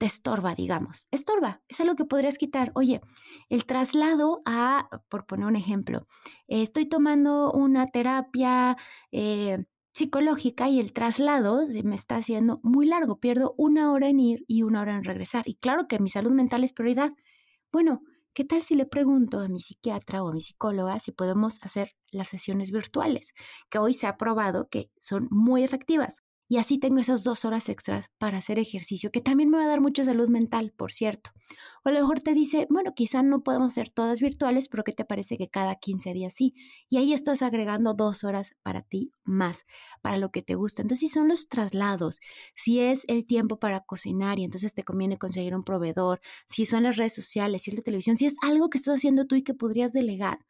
te 0.00 0.06
estorba, 0.06 0.54
digamos. 0.54 1.06
Estorba, 1.10 1.60
es 1.68 1.78
algo 1.78 1.94
que 1.94 2.06
podrías 2.06 2.38
quitar. 2.38 2.72
Oye, 2.74 3.02
el 3.50 3.66
traslado 3.66 4.40
a, 4.46 4.88
por 5.10 5.26
poner 5.26 5.44
un 5.46 5.56
ejemplo, 5.56 6.06
estoy 6.48 6.86
tomando 6.86 7.52
una 7.52 7.86
terapia 7.86 8.78
eh, 9.12 9.58
psicológica 9.92 10.70
y 10.70 10.80
el 10.80 10.94
traslado 10.94 11.66
me 11.84 11.94
está 11.94 12.16
haciendo 12.16 12.60
muy 12.62 12.86
largo. 12.86 13.20
Pierdo 13.20 13.54
una 13.58 13.92
hora 13.92 14.08
en 14.08 14.20
ir 14.20 14.44
y 14.48 14.62
una 14.62 14.80
hora 14.80 14.96
en 14.96 15.04
regresar. 15.04 15.46
Y 15.46 15.56
claro 15.56 15.86
que 15.86 15.98
mi 15.98 16.08
salud 16.08 16.32
mental 16.32 16.64
es 16.64 16.72
prioridad. 16.72 17.12
Bueno, 17.70 18.00
¿qué 18.32 18.46
tal 18.46 18.62
si 18.62 18.76
le 18.76 18.86
pregunto 18.86 19.38
a 19.40 19.48
mi 19.48 19.58
psiquiatra 19.58 20.22
o 20.22 20.30
a 20.30 20.32
mi 20.32 20.40
psicóloga 20.40 20.98
si 20.98 21.12
podemos 21.12 21.58
hacer 21.60 21.92
las 22.10 22.28
sesiones 22.28 22.70
virtuales? 22.70 23.34
Que 23.68 23.76
hoy 23.78 23.92
se 23.92 24.06
ha 24.06 24.16
probado 24.16 24.70
que 24.70 24.90
son 24.98 25.28
muy 25.30 25.62
efectivas. 25.62 26.22
Y 26.50 26.56
así 26.56 26.78
tengo 26.78 26.98
esas 26.98 27.22
dos 27.22 27.44
horas 27.44 27.68
extras 27.68 28.10
para 28.18 28.38
hacer 28.38 28.58
ejercicio, 28.58 29.12
que 29.12 29.20
también 29.20 29.50
me 29.50 29.58
va 29.58 29.66
a 29.66 29.68
dar 29.68 29.80
mucha 29.80 30.04
salud 30.04 30.28
mental, 30.28 30.72
por 30.76 30.90
cierto. 30.90 31.30
O 31.84 31.90
a 31.90 31.92
lo 31.92 32.00
mejor 32.00 32.22
te 32.22 32.34
dice, 32.34 32.66
bueno, 32.68 32.92
quizá 32.92 33.22
no 33.22 33.44
podemos 33.44 33.70
hacer 33.70 33.92
todas 33.92 34.20
virtuales, 34.20 34.68
pero 34.68 34.82
¿qué 34.82 34.90
te 34.90 35.04
parece 35.04 35.36
que 35.38 35.48
cada 35.48 35.76
15 35.76 36.12
días 36.12 36.34
sí? 36.34 36.54
Y 36.88 36.96
ahí 36.96 37.12
estás 37.12 37.42
agregando 37.42 37.94
dos 37.94 38.24
horas 38.24 38.56
para 38.64 38.82
ti 38.82 39.12
más, 39.22 39.64
para 40.02 40.16
lo 40.16 40.32
que 40.32 40.42
te 40.42 40.56
gusta. 40.56 40.82
Entonces, 40.82 41.08
si 41.08 41.14
son 41.14 41.28
los 41.28 41.48
traslados, 41.48 42.18
si 42.56 42.80
es 42.80 43.04
el 43.06 43.28
tiempo 43.28 43.60
para 43.60 43.84
cocinar 43.84 44.40
y 44.40 44.44
entonces 44.44 44.74
te 44.74 44.82
conviene 44.82 45.18
conseguir 45.18 45.54
un 45.54 45.62
proveedor, 45.62 46.20
si 46.48 46.66
son 46.66 46.82
las 46.82 46.96
redes 46.96 47.14
sociales, 47.14 47.62
si 47.62 47.70
es 47.70 47.76
la 47.76 47.84
televisión, 47.84 48.16
si 48.16 48.26
es 48.26 48.34
algo 48.42 48.70
que 48.70 48.78
estás 48.78 48.96
haciendo 48.96 49.24
tú 49.24 49.36
y 49.36 49.42
que 49.42 49.54
podrías 49.54 49.92
delegar. 49.92 50.40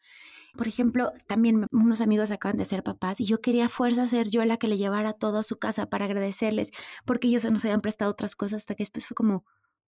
Por 0.57 0.69
ejemplo, 0.69 1.13
también 1.27 1.67
unos 1.73 2.01
amigos 2.01 2.31
acaban 2.31 2.57
de 2.57 2.65
ser 2.65 2.83
papás 2.83 3.21
y 3.21 3.27
yo 3.27 3.41
quería 3.41 3.69
fuerza 3.69 4.07
ser 4.09 4.29
yo 4.29 4.45
la 4.45 4.57
que 4.57 4.69
le 4.69 4.79
llevara 4.79 5.13
todo 5.13 5.39
a 5.39 5.43
su 5.43 5.59
casa 5.59 5.87
para 5.87 6.07
agradecerles 6.07 6.71
porque 7.05 7.29
ellos 7.29 7.45
nos 7.51 7.65
habían 7.65 7.81
prestado 7.81 8.11
otras 8.11 8.37
cosas 8.37 8.59
hasta 8.59 8.75
que 8.75 8.83
después 8.83 9.07
fue 9.07 9.15
como, 9.15 9.45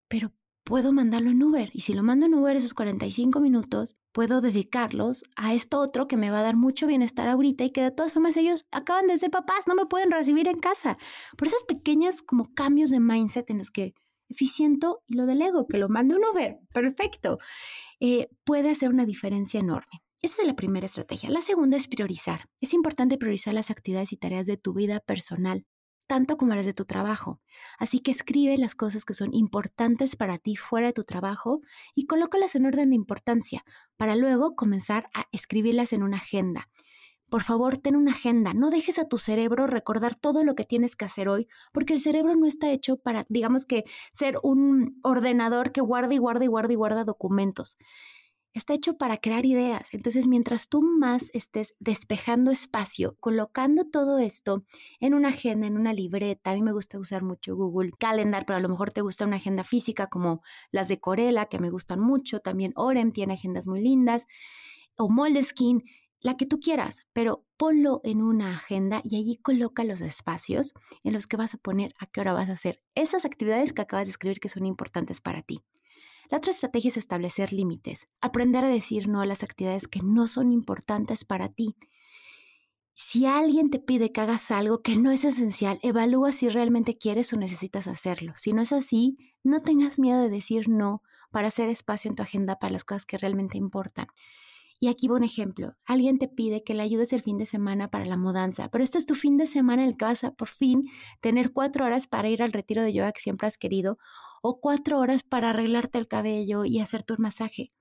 pero 0.09 0.33
puedo 0.65 0.93
mandarlo 0.93 1.31
en 1.31 1.43
Uber. 1.43 1.71
Y 1.73 1.81
si 1.81 1.95
lo 1.95 2.03
mando 2.03 2.27
en 2.27 2.35
Uber 2.35 2.57
esos 2.57 2.75
45 2.75 3.41
minutos, 3.41 3.97
puedo 4.13 4.41
dedicarlos 4.41 5.25
a 5.37 5.55
esto 5.55 5.79
otro 5.81 6.07
que 6.07 6.17
me 6.17 6.31
va 6.31 6.41
a 6.41 6.43
dar 6.43 6.57
mucho 6.57 6.87
bienestar 6.87 7.29
ahorita 7.29 7.65
y 7.65 7.71
que 7.71 7.83
de 7.83 7.91
todas 7.91 8.13
formas 8.13 8.37
ellos 8.37 8.67
acaban 8.71 9.07
de 9.07 9.19
ser 9.19 9.31
papás, 9.31 9.67
no 9.67 9.75
me 9.75 9.87
pueden 9.87 10.11
recibir 10.11 10.49
en 10.49 10.61
casa. 10.61 10.99
Por 11.37 11.49
esas 11.49 11.65
pequeñas 11.65 12.23
como 12.23 12.53
cambios 12.55 12.91
de 12.91 13.01
mindset 13.01 13.51
en 13.51 13.59
los 13.59 13.71
que 13.71 13.95
eficiento 14.29 15.03
y 15.07 15.15
lo 15.15 15.27
delego, 15.27 15.67
que 15.67 15.79
lo 15.79 15.89
mando 15.89 16.17
en 16.17 16.23
Uber, 16.25 16.59
perfecto, 16.73 17.39
eh, 18.01 18.29
puede 18.45 18.71
hacer 18.71 18.89
una 18.89 19.05
diferencia 19.05 19.61
enorme. 19.61 20.02
Esa 20.23 20.43
es 20.43 20.47
la 20.49 20.55
primera 20.55 20.87
estrategia. 20.87 21.31
La 21.31 21.41
segunda 21.41 21.77
es 21.77 21.89
priorizar. 21.89 22.49
Es 22.61 22.75
importante 22.75 23.19
priorizar 23.19 23.55
las 23.55 23.73
actividades 23.73 24.13
y 24.13 24.17
tareas 24.17 24.47
de 24.47 24.57
tu 24.57 24.73
vida 24.73 25.01
personal 25.01 25.67
tanto 26.13 26.37
como 26.37 26.55
las 26.55 26.67
de 26.67 26.75
tu 26.75 26.85
trabajo. 26.85 27.41
Así 27.79 28.01
que 28.01 28.11
escribe 28.11 28.59
las 28.59 28.75
cosas 28.75 29.07
que 29.07 29.15
son 29.15 29.33
importantes 29.33 30.15
para 30.15 30.37
ti 30.37 30.57
fuera 30.57 30.89
de 30.89 30.93
tu 30.93 31.05
trabajo 31.05 31.63
y 31.95 32.05
colócalas 32.05 32.55
en 32.55 32.67
orden 32.67 32.91
de 32.91 32.97
importancia 32.97 33.65
para 33.97 34.15
luego 34.15 34.55
comenzar 34.55 35.09
a 35.15 35.27
escribirlas 35.33 35.95
en 35.95 36.03
una 36.03 36.19
agenda. 36.19 36.69
Por 37.31 37.43
favor, 37.43 37.79
ten 37.79 37.97
una 37.97 38.13
agenda. 38.13 38.53
No 38.53 38.69
dejes 38.69 38.99
a 38.99 39.09
tu 39.09 39.17
cerebro 39.17 39.67
recordar 39.67 40.15
todo 40.15 40.45
lo 40.45 40.55
que 40.55 40.65
tienes 40.65 40.97
que 40.97 41.07
hacer 41.07 41.31
hoy, 41.31 41.49
porque 41.73 41.95
el 41.95 41.99
cerebro 41.99 42.37
no 42.37 42.47
está 42.47 42.71
hecho 42.71 42.99
para, 42.99 43.25
digamos 43.31 43.65
que, 43.65 43.85
ser 44.13 44.37
un 44.43 45.01
ordenador 45.03 45.73
que 45.73 45.81
guarda 45.81 46.13
y 46.13 46.19
guarda 46.19 46.45
y 46.45 46.49
guarda 46.49 46.73
y 46.75 46.77
guarda 46.77 47.05
documentos 47.05 47.79
está 48.53 48.75
hecho 48.75 48.97
para 48.97 49.17
crear 49.17 49.47
ideas. 49.47 49.89
Entonces, 49.93 50.29
mientras 50.29 50.69
tú 50.69 50.83
más 50.83 51.31
estés 51.33 51.75
despejando 51.81 52.51
espacio, 52.51 53.17
colocando 53.21 53.85
todo 53.85 54.19
esto 54.19 54.65
en 55.01 55.15
una 55.15 55.29
agenda, 55.29 55.67
en 55.67 55.77
una 55.77 55.93
libreta, 55.93 56.51
a 56.51 56.55
mí 56.55 56.63
me 56.63 56.73
gusta 56.73 56.99
usar 56.99 57.23
mucho 57.23 57.57
Google 57.57 57.93
Calendar, 57.99 58.45
pero 58.47 58.59
a 58.59 58.61
lo 58.61 58.69
mejor 58.69 58.93
te 58.93 59.01
gusta 59.01 59.25
una 59.25 59.37
agenda 59.37 59.65
física 59.65 60.09
como 60.09 60.43
las 60.71 60.89
de 60.89 61.01
Corella, 61.01 61.47
que 61.47 61.59
me 61.59 61.71
gustan 61.71 62.01
mucho, 62.01 62.41
también 62.41 62.73
Orem 62.77 63.13
tiene 63.13 63.35
agendas 63.35 63.67
muy 63.67 63.81
lindas, 63.81 64.27
o 64.97 65.09
Moleskine, 65.09 65.83
la 66.21 66.37
que 66.37 66.47
tú 66.47 66.61
quieras, 66.61 67.01
pero 67.13 67.45
ponlo 67.57 68.01
en 68.05 68.23
una 68.23 68.55
agenda 68.55 69.01
y 69.05 69.17
allí 69.17 69.37
coloca 69.37 69.83
los 69.83 70.01
espacios 70.01 70.73
en 71.03 71.13
los 71.13 71.27
que 71.27 71.37
vas 71.37 71.55
a 71.55 71.59
poner 71.59 71.95
a 71.99 72.07
qué 72.07 72.21
hora 72.21 72.33
vas 72.33 72.49
a 72.49 72.53
hacer 72.53 72.81
esas 72.95 73.25
actividades 73.25 73.73
que 73.73 73.83
acabas 73.83 74.07
de 74.07 74.11
escribir 74.11 74.39
que 74.39 74.49
son 74.49 74.65
importantes 74.65 75.21
para 75.21 75.43
ti. 75.43 75.63
La 76.31 76.39
otra 76.39 76.53
estrategia 76.53 76.89
es 76.89 76.97
establecer 76.97 77.53
límites, 77.53 78.09
aprender 78.21 78.65
a 78.65 78.69
decir 78.69 79.09
no 79.09 79.21
a 79.21 79.27
las 79.27 79.43
actividades 79.43 79.89
que 79.89 80.01
no 80.03 80.29
son 80.29 80.53
importantes 80.53 81.25
para 81.25 81.49
ti. 81.49 81.77
Si 82.95 83.27
alguien 83.27 83.71
te 83.71 83.79
pide 83.79 84.13
que 84.13 84.21
hagas 84.21 84.51
algo 84.51 84.83
que 84.83 84.97
no 84.97 85.11
es 85.11 85.25
esencial, 85.25 85.79
evalúa 85.83 86.31
si 86.33 86.49
realmente 86.49 86.99
quieres 86.99 87.33
o 87.33 87.37
necesitas 87.37 87.89
hacerlo. 87.89 88.35
Si 88.37 88.53
no 88.53 88.63
es 88.63 88.73
así, 88.73 89.17
no 89.43 89.63
tengas 89.63 89.99
miedo 89.99 90.21
de 90.21 90.29
decir 90.29 90.69
no 90.69 91.03
para 91.31 91.49
hacer 91.49 91.69
espacio 91.69 92.11
en 92.11 92.17
tu 92.17 92.23
agenda 92.23 92.59
para 92.59 92.73
las 92.73 92.85
cosas 92.85 93.07
que 93.07 93.19
realmente 93.19 93.57
importan. 93.57 94.09
Y 94.83 94.89
aquí 94.89 95.07
va 95.07 95.15
un 95.15 95.23
ejemplo. 95.23 95.77
Alguien 95.85 96.19
te 96.19 96.27
pide 96.27 96.65
que 96.65 96.75
le 96.75 96.83
ayudes 96.83 97.13
el 97.13 97.23
fin 97.23 97.39
de 97.39 97.47
semana 97.47 97.89
para 97.89 98.05
la 98.05 98.17
mudanza, 98.17 98.69
pero 98.69 98.83
este 98.83 98.99
es 98.99 99.07
tu 99.07 99.15
fin 99.15 99.37
de 99.37 99.47
semana 99.47 99.85
en 99.85 99.91
el 99.91 99.97
que 99.97 100.07
vas 100.07 100.25
a 100.25 100.33
por 100.33 100.49
fin 100.49 100.91
tener 101.21 101.53
cuatro 101.53 101.85
horas 101.85 102.09
para 102.09 102.29
ir 102.29 102.43
al 102.43 102.51
retiro 102.51 102.83
de 102.83 102.93
yoga 102.93 103.13
que 103.13 103.21
siempre 103.21 103.47
has 103.47 103.59
querido 103.59 103.99
o 104.43 104.59
cuatro 104.59 104.99
horas 104.99 105.23
para 105.23 105.51
arreglarte 105.51 105.99
el 105.99 106.09
cabello 106.09 106.65
y 106.65 106.81
hacer 106.81 107.05
tu 107.05 107.15
masaje. 107.17 107.73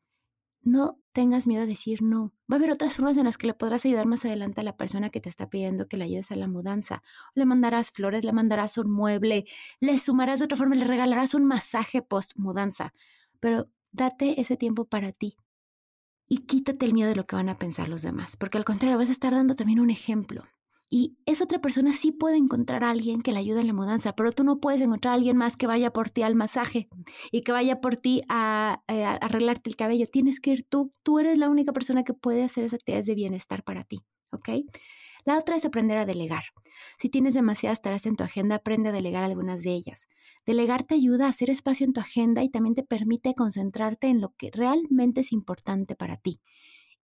No 0.62 1.00
tengas 1.12 1.48
miedo 1.48 1.64
a 1.64 1.66
decir 1.66 2.04
no. 2.04 2.36
Va 2.42 2.58
a 2.58 2.60
haber 2.60 2.70
otras 2.70 2.98
formas 2.98 3.18
en 3.18 3.24
las 3.26 3.40
que 3.40 3.48
le 3.48 3.56
podrás 3.56 3.84
ayudar 3.84 4.06
más 4.06 4.24
adelante 4.24 4.62
a 4.62 4.64
la 4.64 4.78
persona 4.78 5.10
que 5.10 5.22
te 5.22 5.30
está 5.30 5.50
pidiendo 5.50 5.88
que 5.88 5.98
le 5.98 6.04
ayudes 6.04 6.32
a 6.32 6.36
la 6.36 6.48
mudanza. 6.48 7.02
Le 7.34 7.48
mandarás 7.48 7.90
flores, 7.90 8.24
le 8.24 8.32
mandarás 8.32 8.78
un 8.78 8.92
mueble, 8.92 9.46
le 9.80 9.98
sumarás 9.98 10.38
de 10.38 10.46
otra 10.46 10.58
forma, 10.58 10.76
le 10.76 10.86
regalarás 10.86 11.34
un 11.34 11.46
masaje 11.46 12.04
post 12.04 12.34
mudanza. 12.38 12.94
Pero 13.40 13.72
date 13.92 14.40
ese 14.40 14.56
tiempo 14.56 14.86
para 14.86 15.12
ti 15.14 15.36
y 16.32 16.46
quítate 16.46 16.86
el 16.86 16.94
miedo 16.94 17.10
de 17.10 17.18
lo 17.18 17.26
que 17.26 17.36
van 17.36 17.50
a 17.50 17.56
pensar 17.56 17.90
los 17.90 18.04
demás, 18.04 18.38
porque 18.38 18.58
al 18.58 18.64
contrario 18.64 18.98
vas 18.98 19.10
a 19.10 19.12
estar 19.12 19.34
dando 19.34 19.54
también 19.54 19.82
un 19.82 19.90
ejemplo. 19.90 20.46
Y 20.90 21.18
esa 21.26 21.44
otra 21.44 21.60
persona 21.60 21.92
sí 21.92 22.14
puede 22.14 22.38
encontrar 22.38 22.86
a 22.86 22.90
alguien 22.90 23.22
que 23.22 23.34
le 23.34 23.40
ayude 23.40 23.60
en 23.60 23.68
la 23.68 23.74
mudanza, 23.74 24.16
pero 24.16 24.32
tú 24.32 24.46
no 24.46 24.62
puedes 24.62 24.80
encontrar 24.80 25.12
a 25.12 25.16
alguien 25.16 25.36
más 25.36 25.58
que 25.58 25.68
vaya 25.68 25.92
por 25.92 26.10
ti 26.10 26.22
al 26.22 26.36
masaje 26.36 26.88
y 27.34 27.42
que 27.42 27.52
vaya 27.52 27.82
por 27.82 27.98
ti 27.98 28.22
a, 28.30 28.82
eh, 28.88 29.04
arreglarte 29.04 29.70
el 29.70 29.76
cabello. 29.76 30.06
Tienes 30.10 30.40
que 30.40 30.52
ir 30.52 30.66
tú. 30.70 30.94
Tú 31.04 31.20
eres 31.20 31.38
la 31.38 31.50
única 31.50 31.74
persona 31.74 32.06
que 32.06 32.14
puede 32.14 32.46
hacer 32.46 32.64
esas 32.64 32.76
actividades 32.76 33.08
de 33.08 33.16
bienestar 33.16 33.66
para 33.66 33.84
ti. 33.84 34.00
¿Ok? 34.32 34.50
La 35.24 35.38
otra 35.38 35.56
es 35.56 35.66
aprender 35.66 35.98
a 35.98 36.06
delegar. 36.06 36.44
Si 36.98 37.10
tienes 37.10 37.34
demasiadas 37.34 37.82
tareas 37.82 38.06
en 38.06 38.16
tu 38.16 38.24
agenda, 38.24 38.56
aprende 38.56 38.90
a 38.90 38.92
delegar 38.92 39.24
algunas 39.24 39.62
de 39.62 39.72
ellas. 39.72 40.08
Delegar 40.46 40.84
te 40.84 40.96
ayuda 40.96 41.28
a 41.28 41.30
hacer 41.30 41.50
espacio 41.50 41.86
en 41.86 41.94
tu 41.94 42.00
agenda 42.00 42.44
y 42.44 42.50
también 42.50 42.76
te 42.76 42.84
permite 42.84 43.36
concentrarte 43.36 44.08
en 44.08 44.22
lo 44.22 44.34
que 44.36 44.50
realmente 44.52 45.22
es 45.22 45.32
importante 45.32 45.96
para 45.96 46.18
ti. 46.18 46.40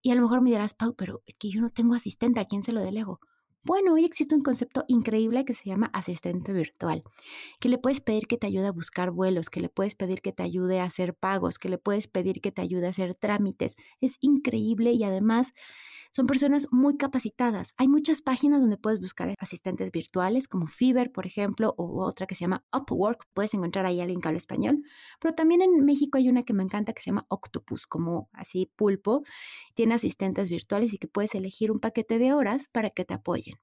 Y 0.01 0.11
a 0.11 0.15
lo 0.15 0.23
mejor 0.23 0.41
me 0.41 0.49
dirás, 0.49 0.73
Pau, 0.73 0.95
pero 0.95 1.21
es 1.25 1.35
que 1.35 1.49
yo 1.49 1.61
no 1.61 1.69
tengo 1.69 1.93
asistente, 1.93 2.39
¿a 2.39 2.45
quién 2.45 2.63
se 2.63 2.71
lo 2.71 2.83
delego? 2.83 3.19
Bueno, 3.67 3.95
hoy 3.95 4.05
existe 4.05 4.33
un 4.33 4.41
concepto 4.43 4.85
increíble 4.87 5.43
que 5.43 5.53
se 5.53 5.65
llama 5.65 5.89
asistente 5.91 6.53
virtual, 6.53 7.03
que 7.59 7.67
le 7.67 7.77
puedes 7.77 7.99
pedir 7.99 8.25
que 8.25 8.37
te 8.37 8.47
ayude 8.47 8.67
a 8.67 8.71
buscar 8.71 9.11
vuelos, 9.11 9.49
que 9.49 9.59
le 9.59 9.67
puedes 9.67 9.93
pedir 9.93 10.21
que 10.21 10.31
te 10.31 10.41
ayude 10.41 10.79
a 10.79 10.85
hacer 10.85 11.13
pagos, 11.15 11.59
que 11.59 11.67
le 11.67 11.77
puedes 11.77 12.07
pedir 12.07 12.39
que 12.39 12.53
te 12.53 12.61
ayude 12.61 12.85
a 12.85 12.91
hacer 12.91 13.13
trámites. 13.13 13.75
Es 13.99 14.19
increíble 14.21 14.93
y 14.93 15.03
además 15.03 15.51
son 16.11 16.27
personas 16.27 16.67
muy 16.71 16.97
capacitadas. 16.97 17.73
Hay 17.77 17.89
muchas 17.89 18.21
páginas 18.21 18.61
donde 18.61 18.77
puedes 18.77 19.01
buscar 19.01 19.35
asistentes 19.39 19.91
virtuales, 19.91 20.47
como 20.47 20.67
Fiverr, 20.67 21.11
por 21.11 21.25
ejemplo, 21.27 21.75
o 21.77 22.05
otra 22.05 22.27
que 22.27 22.35
se 22.35 22.41
llama 22.45 22.65
Upwork. 22.73 23.25
Puedes 23.33 23.53
encontrar 23.53 23.85
ahí 23.85 23.99
a 23.99 24.03
alguien 24.03 24.21
que 24.21 24.29
habla 24.29 24.37
español. 24.37 24.81
Pero 25.19 25.35
también 25.35 25.61
en 25.61 25.85
México 25.85 26.17
hay 26.17 26.29
una 26.29 26.43
que 26.43 26.53
me 26.53 26.63
encanta 26.63 26.93
que 26.93 27.01
se 27.01 27.11
llama 27.11 27.25
Octopus, 27.29 27.87
como 27.87 28.29
así 28.33 28.71
pulpo. 28.77 29.23
Tiene 29.75 29.95
asistentes 29.95 30.49
virtuales 30.49 30.93
y 30.93 30.97
que 30.99 31.07
puedes 31.07 31.35
elegir 31.35 31.71
un 31.71 31.79
paquete 31.79 32.19
de 32.19 32.33
horas 32.33 32.67
para 32.71 32.89
que 32.91 33.05
te 33.05 33.13
apoyen. 33.13 33.56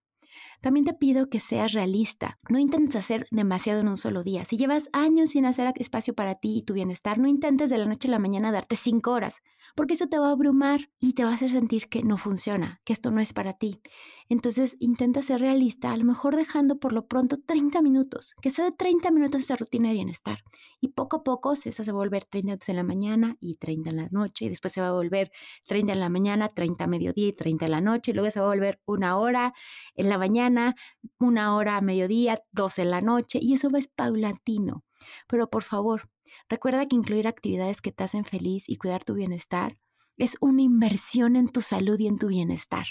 También 0.60 0.84
te 0.84 0.94
pido 0.94 1.28
que 1.28 1.40
seas 1.40 1.72
realista. 1.72 2.38
No 2.48 2.58
intentes 2.58 2.96
hacer 2.96 3.26
demasiado 3.30 3.80
en 3.80 3.88
un 3.88 3.96
solo 3.96 4.22
día. 4.22 4.44
Si 4.44 4.56
llevas 4.56 4.88
años 4.92 5.30
sin 5.30 5.46
hacer 5.46 5.72
espacio 5.76 6.14
para 6.14 6.34
ti 6.34 6.58
y 6.58 6.62
tu 6.62 6.74
bienestar, 6.74 7.18
no 7.18 7.28
intentes 7.28 7.70
de 7.70 7.78
la 7.78 7.86
noche 7.86 8.08
a 8.08 8.12
la 8.12 8.18
mañana 8.18 8.52
darte 8.52 8.76
cinco 8.76 9.12
horas, 9.12 9.42
porque 9.74 9.94
eso 9.94 10.06
te 10.06 10.18
va 10.18 10.28
a 10.28 10.32
abrumar 10.32 10.90
y 10.98 11.14
te 11.14 11.24
va 11.24 11.30
a 11.30 11.34
hacer 11.34 11.50
sentir 11.50 11.88
que 11.88 12.02
no 12.02 12.16
funciona, 12.16 12.80
que 12.84 12.92
esto 12.92 13.10
no 13.10 13.20
es 13.20 13.32
para 13.32 13.54
ti. 13.54 13.80
Entonces 14.28 14.76
intenta 14.80 15.20
ser 15.22 15.40
realista, 15.40 15.92
a 15.92 15.96
lo 15.96 16.04
mejor 16.04 16.34
dejando 16.36 16.78
por 16.78 16.92
lo 16.92 17.06
pronto 17.06 17.38
30 17.44 17.82
minutos, 17.82 18.34
que 18.40 18.50
sea 18.50 18.64
de 18.64 18.72
30 18.72 19.10
minutos 19.10 19.42
esa 19.42 19.56
rutina 19.56 19.88
de 19.88 19.94
bienestar. 19.94 20.38
Y 20.80 20.88
poco 20.88 21.18
a 21.18 21.24
poco 21.24 21.54
se 21.56 21.70
va 21.70 21.84
a 21.88 21.92
volver 21.92 22.24
30 22.24 22.46
minutos 22.46 22.68
en 22.68 22.76
la 22.76 22.82
mañana 22.84 23.36
y 23.40 23.56
30 23.56 23.90
en 23.90 23.96
la 23.96 24.08
noche, 24.10 24.46
y 24.46 24.48
después 24.48 24.72
se 24.72 24.80
va 24.80 24.88
a 24.88 24.92
volver 24.92 25.30
30 25.64 25.92
en 25.92 26.00
la 26.00 26.08
mañana, 26.08 26.48
30 26.48 26.84
a 26.84 26.86
mediodía 26.86 27.28
y 27.28 27.32
30 27.32 27.66
en 27.66 27.70
la 27.70 27.80
noche, 27.80 28.10
y 28.12 28.14
luego 28.14 28.30
se 28.30 28.40
va 28.40 28.46
a 28.46 28.50
volver 28.50 28.80
una 28.86 29.18
hora 29.18 29.52
en 29.94 30.08
la 30.08 30.18
mañana, 30.18 30.74
una 31.18 31.54
hora 31.56 31.76
a 31.76 31.80
mediodía, 31.82 32.42
dos 32.52 32.78
en 32.78 32.90
la 32.90 33.00
noche, 33.02 33.38
y 33.42 33.54
eso 33.54 33.70
va 33.70 33.78
es 33.78 33.88
paulatino. 33.88 34.84
Pero 35.28 35.50
por 35.50 35.62
favor, 35.62 36.08
recuerda 36.48 36.86
que 36.86 36.96
incluir 36.96 37.28
actividades 37.28 37.80
que 37.82 37.92
te 37.92 38.04
hacen 38.04 38.24
feliz 38.24 38.68
y 38.68 38.76
cuidar 38.76 39.04
tu 39.04 39.14
bienestar 39.14 39.76
es 40.16 40.36
una 40.40 40.62
inversión 40.62 41.36
en 41.36 41.48
tu 41.48 41.60
salud 41.60 41.98
y 41.98 42.06
en 42.06 42.18
tu 42.18 42.28
bienestar. 42.28 42.86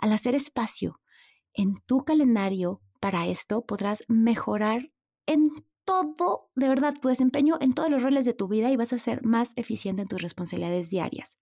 Al 0.00 0.12
hacer 0.12 0.34
espacio 0.34 1.00
en 1.52 1.76
tu 1.86 2.04
calendario 2.04 2.80
para 3.00 3.26
esto, 3.26 3.64
podrás 3.64 4.02
mejorar 4.08 4.90
en 5.26 5.50
todo, 5.84 6.50
de 6.54 6.68
verdad, 6.68 6.94
tu 7.00 7.08
desempeño 7.08 7.58
en 7.60 7.74
todos 7.74 7.90
los 7.90 8.02
roles 8.02 8.24
de 8.24 8.34
tu 8.34 8.48
vida 8.48 8.70
y 8.70 8.76
vas 8.76 8.92
a 8.92 8.98
ser 8.98 9.24
más 9.24 9.52
eficiente 9.56 10.02
en 10.02 10.08
tus 10.08 10.22
responsabilidades 10.22 10.90
diarias. 10.90 11.38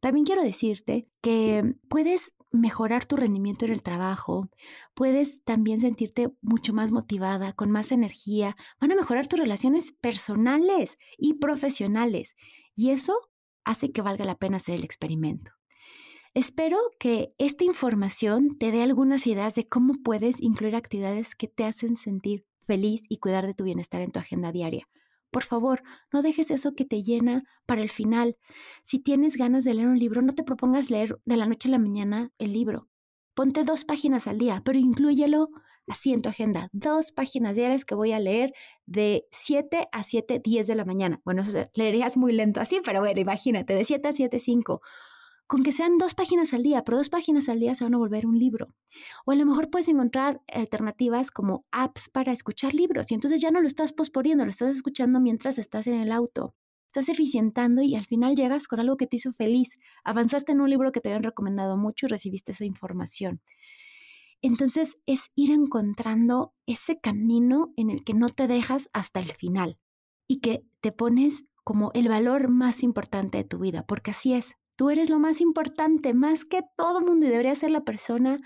También 0.00 0.24
quiero 0.24 0.42
decirte 0.42 1.10
que 1.20 1.74
puedes 1.88 2.32
mejorar 2.52 3.04
tu 3.04 3.16
rendimiento 3.16 3.64
en 3.64 3.72
el 3.72 3.82
trabajo, 3.82 4.48
puedes 4.94 5.44
también 5.44 5.80
sentirte 5.80 6.32
mucho 6.40 6.72
más 6.72 6.90
motivada, 6.90 7.52
con 7.52 7.70
más 7.70 7.92
energía, 7.92 8.56
van 8.80 8.92
a 8.92 8.96
mejorar 8.96 9.28
tus 9.28 9.38
relaciones 9.38 9.92
personales 9.92 10.98
y 11.16 11.34
profesionales 11.34 12.34
y 12.74 12.90
eso 12.90 13.29
hace 13.70 13.92
que 13.92 14.02
valga 14.02 14.24
la 14.24 14.36
pena 14.36 14.56
hacer 14.56 14.74
el 14.74 14.84
experimento. 14.84 15.52
Espero 16.34 16.78
que 16.98 17.34
esta 17.38 17.64
información 17.64 18.56
te 18.56 18.70
dé 18.70 18.82
algunas 18.82 19.26
ideas 19.26 19.54
de 19.54 19.66
cómo 19.68 19.94
puedes 20.04 20.40
incluir 20.40 20.76
actividades 20.76 21.34
que 21.34 21.48
te 21.48 21.64
hacen 21.64 21.96
sentir 21.96 22.46
feliz 22.66 23.02
y 23.08 23.18
cuidar 23.18 23.46
de 23.46 23.54
tu 23.54 23.64
bienestar 23.64 24.00
en 24.00 24.12
tu 24.12 24.20
agenda 24.20 24.52
diaria. 24.52 24.86
Por 25.30 25.44
favor, 25.44 25.82
no 26.12 26.22
dejes 26.22 26.50
eso 26.50 26.74
que 26.74 26.84
te 26.84 27.02
llena 27.02 27.44
para 27.66 27.82
el 27.82 27.90
final. 27.90 28.36
Si 28.82 28.98
tienes 28.98 29.36
ganas 29.36 29.64
de 29.64 29.74
leer 29.74 29.88
un 29.88 29.98
libro, 29.98 30.22
no 30.22 30.34
te 30.34 30.44
propongas 30.44 30.90
leer 30.90 31.20
de 31.24 31.36
la 31.36 31.46
noche 31.46 31.68
a 31.68 31.72
la 31.72 31.78
mañana 31.78 32.32
el 32.38 32.52
libro. 32.52 32.88
Ponte 33.34 33.64
dos 33.64 33.84
páginas 33.84 34.26
al 34.26 34.38
día, 34.38 34.62
pero 34.64 34.78
inclúyelo 34.78 35.50
así 35.90 36.12
en 36.12 36.22
tu 36.22 36.28
agenda. 36.28 36.68
Dos 36.72 37.12
páginas 37.12 37.54
diarias 37.54 37.84
que 37.84 37.94
voy 37.94 38.12
a 38.12 38.20
leer 38.20 38.52
de 38.86 39.26
7 39.32 39.88
a 39.92 40.02
7, 40.02 40.40
10 40.42 40.66
de 40.66 40.74
la 40.74 40.84
mañana. 40.84 41.20
Bueno, 41.24 41.42
leerías 41.74 42.16
muy 42.16 42.32
lento 42.32 42.60
así, 42.60 42.80
pero 42.84 43.00
bueno, 43.00 43.20
imagínate, 43.20 43.74
de 43.74 43.84
7 43.84 44.08
a 44.08 44.12
7, 44.12 44.38
5 44.38 44.80
con 45.50 45.64
que 45.64 45.72
sean 45.72 45.98
dos 45.98 46.14
páginas 46.14 46.54
al 46.54 46.62
día, 46.62 46.84
pero 46.84 46.98
dos 46.98 47.08
páginas 47.10 47.48
al 47.48 47.58
día 47.58 47.74
se 47.74 47.82
van 47.82 47.94
a 47.94 47.98
volver 47.98 48.24
un 48.24 48.38
libro. 48.38 48.72
O 49.26 49.32
a 49.32 49.34
lo 49.34 49.44
mejor 49.44 49.68
puedes 49.68 49.88
encontrar 49.88 50.40
alternativas 50.46 51.32
como 51.32 51.66
apps 51.72 52.08
para 52.08 52.30
escuchar 52.30 52.72
libros 52.72 53.10
y 53.10 53.14
entonces 53.14 53.40
ya 53.40 53.50
no 53.50 53.60
lo 53.60 53.66
estás 53.66 53.92
posponiendo, 53.92 54.44
lo 54.44 54.50
estás 54.50 54.72
escuchando 54.76 55.18
mientras 55.18 55.58
estás 55.58 55.88
en 55.88 55.94
el 55.94 56.12
auto. 56.12 56.54
estás 56.86 57.08
eficientando 57.08 57.82
y 57.82 57.96
al 57.96 58.04
final 58.04 58.36
llegas 58.36 58.68
con 58.68 58.78
algo 58.78 58.96
que 58.96 59.08
te 59.08 59.16
hizo 59.16 59.32
feliz. 59.32 59.76
Avanzaste 60.04 60.52
en 60.52 60.60
un 60.60 60.70
libro 60.70 60.92
que 60.92 61.00
te 61.00 61.08
habían 61.08 61.24
recomendado 61.24 61.76
mucho 61.76 62.06
y 62.06 62.10
recibiste 62.10 62.52
esa 62.52 62.64
información. 62.64 63.40
Entonces 64.42 64.98
es 65.06 65.30
ir 65.34 65.50
encontrando 65.50 66.54
ese 66.66 66.98
camino 67.00 67.72
en 67.76 67.90
el 67.90 68.04
que 68.04 68.14
no 68.14 68.28
te 68.28 68.46
dejas 68.46 68.88
hasta 68.92 69.20
el 69.20 69.32
final 69.32 69.78
y 70.26 70.40
que 70.40 70.64
te 70.80 70.92
pones 70.92 71.44
como 71.64 71.90
el 71.94 72.08
valor 72.08 72.48
más 72.48 72.82
importante 72.82 73.38
de 73.38 73.44
tu 73.44 73.58
vida, 73.58 73.86
porque 73.86 74.12
así 74.12 74.34
es. 74.34 74.54
Tú 74.76 74.88
eres 74.88 75.10
lo 75.10 75.18
más 75.18 75.40
importante, 75.42 76.14
más 76.14 76.44
que 76.44 76.62
todo 76.76 77.02
mundo, 77.02 77.26
y 77.26 77.28
deberías 77.28 77.58
ser 77.58 77.70
la 77.70 77.84
persona 77.84 78.38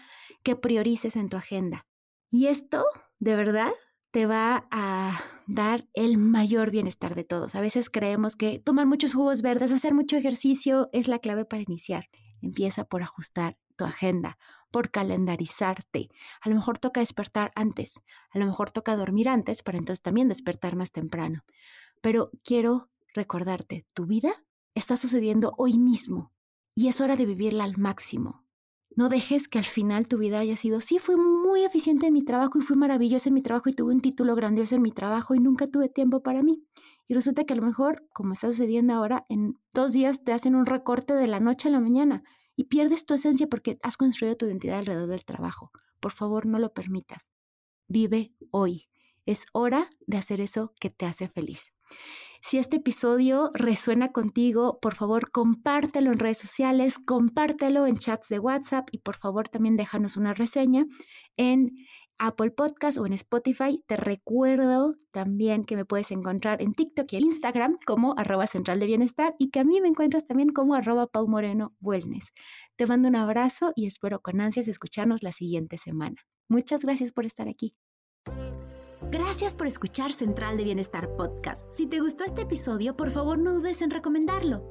que 0.42 0.56
priorices 0.56 1.14
en 1.14 1.28
tu 1.28 1.36
agenda. 1.36 1.86
Y 2.28 2.46
esto, 2.46 2.84
de 3.20 3.36
verdad, 3.36 3.72
te 4.10 4.26
va 4.26 4.66
a 4.70 5.20
dar 5.46 5.88
el 5.92 6.18
mayor 6.18 6.70
bienestar 6.70 7.14
de 7.14 7.24
todos. 7.24 7.54
A 7.54 7.60
veces 7.60 7.90
creemos 7.90 8.34
que 8.34 8.58
tomar 8.58 8.86
muchos 8.86 9.14
jugos 9.14 9.42
verdes, 9.42 9.72
hacer 9.72 9.94
mucho 9.94 10.16
ejercicio 10.16 10.88
es 10.92 11.06
la 11.06 11.18
clave 11.18 11.44
para 11.44 11.62
iniciar. 11.62 12.08
Empieza 12.40 12.84
por 12.84 13.02
ajustar 13.02 13.56
tu 13.76 13.84
agenda, 13.84 14.36
por 14.74 14.90
calendarizarte. 14.90 16.08
A 16.40 16.48
lo 16.48 16.56
mejor 16.56 16.80
toca 16.80 16.98
despertar 16.98 17.52
antes, 17.54 18.02
a 18.30 18.40
lo 18.40 18.46
mejor 18.46 18.72
toca 18.72 18.96
dormir 18.96 19.28
antes 19.28 19.62
para 19.62 19.78
entonces 19.78 20.02
también 20.02 20.28
despertar 20.28 20.74
más 20.74 20.90
temprano. 20.90 21.44
Pero 22.02 22.32
quiero 22.42 22.90
recordarte, 23.14 23.86
tu 23.94 24.06
vida 24.06 24.44
está 24.74 24.96
sucediendo 24.96 25.54
hoy 25.58 25.78
mismo 25.78 26.32
y 26.74 26.88
es 26.88 27.00
hora 27.00 27.14
de 27.14 27.24
vivirla 27.24 27.62
al 27.62 27.78
máximo. 27.78 28.44
No 28.96 29.08
dejes 29.08 29.46
que 29.46 29.58
al 29.58 29.64
final 29.64 30.08
tu 30.08 30.18
vida 30.18 30.40
haya 30.40 30.56
sido, 30.56 30.80
sí, 30.80 30.98
fui 30.98 31.14
muy 31.14 31.62
eficiente 31.62 32.08
en 32.08 32.12
mi 32.12 32.24
trabajo 32.24 32.58
y 32.58 32.62
fui 32.62 32.74
maravilloso 32.74 33.28
en 33.28 33.34
mi 33.34 33.42
trabajo 33.42 33.68
y 33.68 33.74
tuve 33.74 33.94
un 33.94 34.00
título 34.00 34.34
grandioso 34.34 34.74
en 34.74 34.82
mi 34.82 34.90
trabajo 34.90 35.36
y 35.36 35.38
nunca 35.38 35.68
tuve 35.68 35.88
tiempo 35.88 36.20
para 36.24 36.42
mí. 36.42 36.64
Y 37.06 37.14
resulta 37.14 37.44
que 37.44 37.52
a 37.52 37.56
lo 37.56 37.62
mejor, 37.62 38.08
como 38.12 38.32
está 38.32 38.48
sucediendo 38.48 38.92
ahora, 38.92 39.24
en 39.28 39.56
dos 39.72 39.92
días 39.92 40.24
te 40.24 40.32
hacen 40.32 40.56
un 40.56 40.66
recorte 40.66 41.14
de 41.14 41.28
la 41.28 41.38
noche 41.38 41.68
a 41.68 41.70
la 41.70 41.78
mañana 41.78 42.24
y 42.56 42.64
pierdes 42.64 43.06
tu 43.06 43.14
esencia 43.14 43.46
porque 43.48 43.78
has 43.82 43.96
construido 43.96 44.36
tu 44.36 44.46
identidad 44.46 44.78
alrededor 44.78 45.08
del 45.08 45.24
trabajo. 45.24 45.70
Por 46.00 46.12
favor, 46.12 46.46
no 46.46 46.58
lo 46.58 46.72
permitas. 46.72 47.30
Vive 47.88 48.32
hoy. 48.50 48.88
Es 49.26 49.46
hora 49.52 49.90
de 50.06 50.18
hacer 50.18 50.40
eso 50.40 50.74
que 50.78 50.90
te 50.90 51.06
hace 51.06 51.28
feliz. 51.28 51.72
Si 52.42 52.58
este 52.58 52.76
episodio 52.76 53.50
resuena 53.54 54.12
contigo, 54.12 54.78
por 54.80 54.94
favor 54.94 55.30
compártelo 55.30 56.12
en 56.12 56.18
redes 56.18 56.38
sociales, 56.38 56.98
compártelo 56.98 57.86
en 57.86 57.96
chats 57.96 58.28
de 58.28 58.38
WhatsApp 58.38 58.88
y 58.92 58.98
por 58.98 59.16
favor 59.16 59.48
también 59.48 59.76
déjanos 59.76 60.18
una 60.18 60.34
reseña 60.34 60.84
en 61.38 61.72
Apple 62.18 62.50
Podcast 62.50 62.98
o 62.98 63.06
en 63.06 63.12
Spotify. 63.12 63.82
Te 63.86 63.96
recuerdo 63.96 64.94
también 65.10 65.64
que 65.64 65.76
me 65.76 65.84
puedes 65.84 66.10
encontrar 66.10 66.62
en 66.62 66.74
TikTok 66.74 67.12
y 67.12 67.16
en 67.16 67.24
Instagram 67.24 67.78
como 67.86 68.14
arroba 68.16 68.46
central 68.46 68.80
de 68.80 68.86
bienestar 68.86 69.34
y 69.38 69.50
que 69.50 69.60
a 69.60 69.64
mí 69.64 69.80
me 69.80 69.88
encuentras 69.88 70.26
también 70.26 70.50
como 70.50 70.74
arroba 70.74 71.06
Pau 71.06 71.26
Moreno 71.28 71.74
Wellness. 71.80 72.32
Te 72.76 72.86
mando 72.86 73.08
un 73.08 73.16
abrazo 73.16 73.72
y 73.76 73.86
espero 73.86 74.20
con 74.20 74.40
ansias 74.40 74.68
escucharnos 74.68 75.22
la 75.22 75.32
siguiente 75.32 75.78
semana. 75.78 76.16
Muchas 76.48 76.84
gracias 76.84 77.12
por 77.12 77.24
estar 77.24 77.48
aquí. 77.48 77.74
Gracias 79.10 79.54
por 79.54 79.66
escuchar 79.66 80.12
Central 80.12 80.56
de 80.56 80.64
Bienestar 80.64 81.14
Podcast. 81.16 81.66
Si 81.72 81.86
te 81.86 82.00
gustó 82.00 82.24
este 82.24 82.42
episodio, 82.42 82.96
por 82.96 83.10
favor 83.10 83.38
no 83.38 83.54
dudes 83.54 83.82
en 83.82 83.90
recomendarlo. 83.90 84.62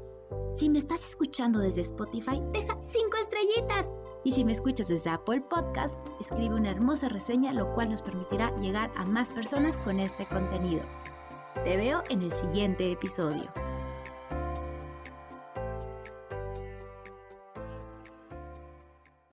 Si 0.56 0.70
me 0.70 0.80
estás 0.80 1.06
escuchando 1.08 1.60
desde 1.60 1.82
Spotify, 1.82 2.42
deja 2.52 2.78
cinco 2.82 3.18
estrellitas. 3.22 3.92
Y 4.24 4.32
si 4.32 4.46
me 4.46 4.54
escuchas 4.54 4.88
desde 4.88 5.10
Apple 5.10 5.42
Podcast, 5.42 5.98
escribe 6.20 6.56
una 6.56 6.72
hermosa 6.72 7.10
reseña, 7.10 7.52
lo 7.52 7.74
cual 7.74 7.90
nos 7.90 8.02
permitirá 8.02 8.56
llegar 8.58 8.92
a 8.96 9.06
más 9.06 9.34
personas 9.34 9.80
con 9.80 10.00
este 10.00 10.26
contenido. 10.26 10.84
Te 11.64 11.78
veo 11.78 12.04
en 12.10 12.22
el 12.22 12.32
siguiente 12.32 12.92
episodio. 12.92 13.52